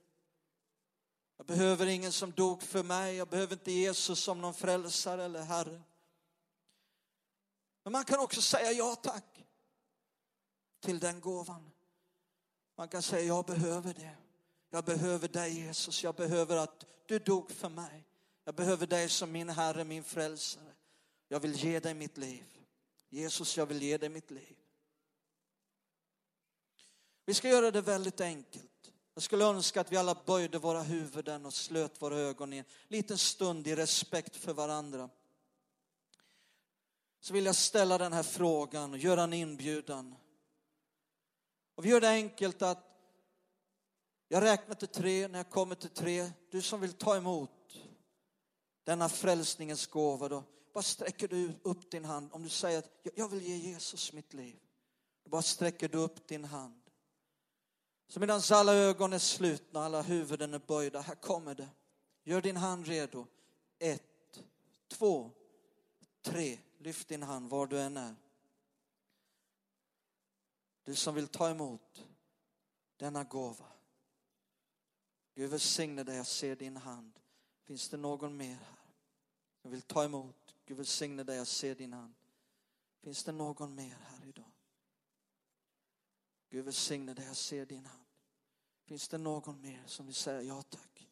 Jag 1.37 1.47
behöver 1.47 1.87
ingen 1.87 2.13
som 2.13 2.33
dog 2.33 2.63
för 2.63 2.83
mig. 2.83 3.17
Jag 3.17 3.29
behöver 3.29 3.53
inte 3.53 3.73
Jesus 3.73 4.21
som 4.21 4.41
någon 4.41 4.55
frälsare 4.55 5.25
eller 5.25 5.43
Herre. 5.43 5.83
Men 7.83 7.93
man 7.93 8.05
kan 8.05 8.21
också 8.21 8.43
säga 8.43 8.73
ja 8.73 8.95
tack 8.95 9.45
till 10.81 10.99
den 10.99 11.21
gåvan. 11.21 11.74
Man 12.77 12.89
kan 12.89 13.03
säga 13.03 13.27
jag 13.27 13.45
behöver 13.45 13.95
det. 13.95 14.17
Jag 14.71 14.85
behöver 14.85 15.29
dig 15.29 15.61
Jesus. 15.61 16.03
Jag 16.05 16.15
behöver 16.15 16.57
att 16.57 16.87
du 17.07 17.19
dog 17.19 17.51
för 17.51 17.69
mig. 17.69 18.05
Jag 18.45 18.55
behöver 18.55 18.87
dig 18.87 19.09
som 19.09 19.33
min 19.33 19.49
Herre, 19.49 19.85
min 19.85 20.05
frälsare. 20.05 20.75
Jag 21.29 21.41
vill 21.41 21.55
ge 21.55 21.81
dig 21.81 21.95
mitt 21.95 22.17
liv. 22.17 22.45
Jesus, 23.09 23.57
jag 23.57 23.67
vill 23.67 23.83
ge 23.83 23.99
dig 23.99 24.09
mitt 24.09 24.31
liv. 24.31 24.57
Vi 27.27 27.35
ska 27.35 27.49
göra 27.49 27.71
det 27.71 27.81
väldigt 27.81 28.21
enkelt. 28.21 28.93
Jag 29.15 29.23
skulle 29.23 29.45
önska 29.45 29.81
att 29.81 29.93
vi 29.93 29.97
alla 29.97 30.23
böjde 30.27 30.59
våra 30.59 30.83
huvuden 30.83 31.47
och 31.47 31.55
slöt 31.55 32.03
våra 32.03 32.17
ögon 32.17 32.53
i 32.53 32.59
en 32.59 32.65
liten 32.89 33.19
stund 33.19 33.67
i 33.67 33.75
respekt 33.75 34.37
för 34.37 34.53
varandra. 34.53 35.11
Så 37.21 37.33
vill 37.33 37.47
jag 37.47 37.57
ställa 37.57 37.99
den 37.99 38.13
här 38.13 38.23
frågan 38.23 38.93
och 38.93 38.99
göra 38.99 39.23
en 39.23 39.33
inbjudan. 39.33 40.15
Och 41.85 41.89
vi 41.89 41.93
gör 41.93 42.01
det 42.01 42.09
enkelt 42.09 42.63
att 42.63 42.79
jag 44.29 44.43
räknar 44.43 44.75
till 44.75 44.89
tre, 44.89 45.29
när 45.29 45.39
jag 45.39 45.51
kommer 45.51 45.75
till 45.75 45.91
tre, 45.91 46.31
du 46.51 46.63
som 46.63 46.81
vill 46.81 46.93
ta 46.93 47.17
emot 47.17 47.51
denna 48.85 49.09
frälsningens 49.09 49.87
gåva, 49.87 50.29
då 50.29 50.45
bara 50.73 50.83
sträcker 50.83 51.29
du 51.29 51.53
upp 51.63 51.91
din 51.91 52.05
hand. 52.05 52.31
Om 52.33 52.43
du 52.43 52.49
säger 52.49 52.79
att 52.79 52.91
jag 53.15 53.29
vill 53.29 53.43
ge 53.43 53.57
Jesus 53.57 54.13
mitt 54.13 54.35
liv, 54.35 54.57
då 55.25 55.31
bara 55.31 55.43
sträcker 55.43 55.89
du 55.89 55.99
upp 55.99 56.27
din 56.27 56.45
hand. 56.45 56.81
Så 58.09 58.21
medan 58.21 58.41
alla 58.51 58.75
ögon 58.75 59.13
är 59.13 59.19
slutna, 59.19 59.85
alla 59.85 60.03
huvuden 60.03 60.55
är 60.55 60.63
böjda, 60.67 61.01
här 61.01 61.15
kommer 61.15 61.55
det. 61.55 61.69
Gör 62.23 62.41
din 62.41 62.57
hand 62.57 62.87
redo. 62.87 63.27
Ett, 63.79 64.41
två, 64.89 65.31
tre. 66.23 66.59
Lyft 66.79 67.09
din 67.09 67.23
hand 67.23 67.51
var 67.51 67.67
du 67.67 67.81
än 67.81 67.97
är. 67.97 68.15
Du 70.85 70.95
som 70.95 71.15
vill 71.15 71.29
ta 71.29 71.51
emot 71.51 72.07
denna 72.97 73.25
gåva. 73.25 73.73
Gud 75.35 75.51
välsigne 75.51 76.03
dig, 76.03 76.17
jag 76.17 76.27
ser 76.27 76.57
din 76.57 76.77
hand. 76.77 77.21
Finns 77.65 77.89
det 77.89 77.97
någon 77.97 78.37
mer 78.37 78.55
här? 78.55 78.79
Jag 79.63 79.71
vill 79.71 79.83
ta 79.83 80.05
emot. 80.05 80.57
Gud 80.65 80.77
välsigne 80.77 81.23
dig, 81.23 81.37
jag 81.37 81.47
ser 81.47 81.75
din 81.75 81.93
hand. 81.93 82.15
Finns 83.01 83.25
det 83.25 83.33
någon 83.33 83.75
mer 83.75 83.99
här 84.03 84.27
idag? 84.27 84.51
Gud 86.51 86.65
välsigne 86.65 87.15
dig, 87.15 87.27
jag 87.27 87.37
ser 87.37 87.67
din 87.67 87.87
hand. 87.87 88.05
Finns 88.85 89.09
det 89.09 89.19
någon 89.19 89.61
mer 89.61 89.83
som 89.87 90.07
vill 90.07 90.15
säga 90.15 90.43
ja 90.43 90.63
tack? 90.63 91.09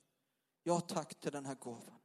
Ja 0.63 0.81
tack 0.81 1.15
till 1.15 1.33
den 1.33 1.47
här 1.47 1.55
gåvan. 1.55 2.01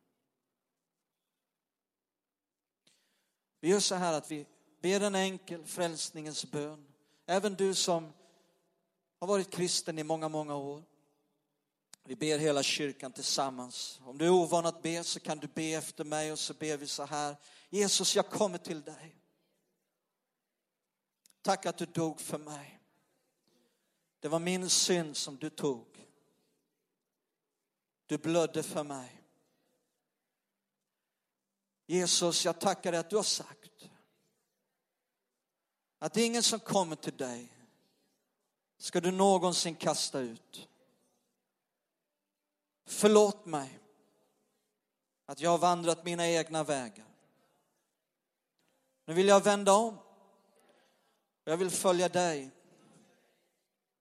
Vi 3.60 3.70
gör 3.70 3.80
så 3.80 3.96
här 3.96 4.14
att 4.14 4.32
vi 4.32 4.46
ber 4.82 5.02
en 5.02 5.16
enkel 5.16 5.66
frälsningens 5.66 6.52
bön. 6.52 6.94
Även 7.30 7.56
du 7.56 7.76
som 7.76 8.14
har 9.20 9.28
varit 9.28 9.52
kristen 9.52 10.00
i 10.00 10.04
många, 10.04 10.30
många 10.30 10.56
år. 10.56 10.84
Vi 12.04 12.16
ber 12.16 12.38
hela 12.38 12.64
kyrkan 12.64 13.12
tillsammans. 13.12 14.02
Om 14.06 14.18
du 14.18 14.26
är 14.26 14.30
ovan 14.30 14.66
att 14.66 14.82
be 14.82 15.04
så 15.04 15.20
kan 15.20 15.38
du 15.38 15.48
be 15.48 15.74
efter 15.74 16.04
mig 16.04 16.32
och 16.32 16.40
så 16.40 16.54
ber 16.54 16.78
vi 16.78 16.88
så 16.88 17.06
här. 17.06 17.36
Jesus, 17.70 18.16
jag 18.16 18.30
kommer 18.30 18.58
till 18.58 18.82
dig. 18.82 19.16
Tack 21.42 21.66
att 21.66 21.78
du 21.78 21.86
dog 21.86 22.22
för 22.22 22.38
mig. 22.38 22.80
Det 24.20 24.28
var 24.28 24.40
min 24.40 24.70
synd 24.70 25.18
som 25.18 25.38
du 25.38 25.50
tog. 25.50 26.08
Du 28.06 28.18
blödde 28.18 28.64
för 28.64 28.84
mig. 28.84 29.24
Jesus, 31.86 32.46
jag 32.46 32.60
tackar 32.60 32.92
dig 32.92 33.00
att 33.00 33.10
du 33.10 33.16
har 33.16 33.24
sagt 33.24 33.90
att 36.00 36.18
ingen 36.18 36.44
som 36.44 36.60
kommer 36.60 36.96
till 36.96 37.18
dig 37.18 37.48
ska 38.78 39.02
du 39.02 39.12
någonsin 39.12 39.76
kasta 39.76 40.20
ut. 40.20 40.68
Förlåt 42.86 43.46
mig 43.46 43.80
att 45.26 45.40
jag 45.40 45.50
har 45.50 45.58
vandrat 45.58 46.06
mina 46.06 46.28
egna 46.28 46.64
vägar. 46.64 47.06
Nu 49.06 49.14
vill 49.14 49.28
jag 49.28 49.44
vända 49.44 49.74
om. 49.74 49.98
Jag 51.44 51.58
vill 51.58 51.70
följa 51.70 52.10
dig. 52.10 52.52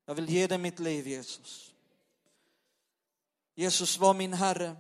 Jag 0.05 0.15
vill 0.15 0.31
ge 0.31 0.47
dig 0.47 0.59
mitt 0.59 0.79
liv, 0.79 1.07
Jesus. 1.07 1.75
Jesus 3.55 3.99
var 3.99 4.15
min 4.15 4.33
Herre, 4.33 4.77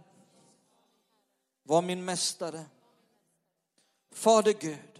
var 1.63 1.83
min 1.83 2.05
Mästare. 2.05 2.65
Fader 4.11 4.53
Gud, 4.53 4.96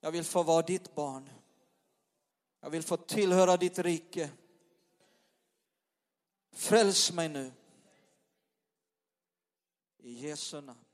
jag 0.00 0.10
vill 0.10 0.24
få 0.24 0.42
vara 0.42 0.62
ditt 0.62 0.94
barn. 0.94 1.30
Jag 2.60 2.70
vill 2.70 2.82
få 2.82 2.96
tillhöra 2.96 3.56
ditt 3.56 3.78
rike. 3.78 4.30
Fräls 6.52 7.12
mig 7.12 7.28
nu. 7.28 7.52
I 9.98 10.28
Jesu 10.28 10.60
namn. 10.60 10.89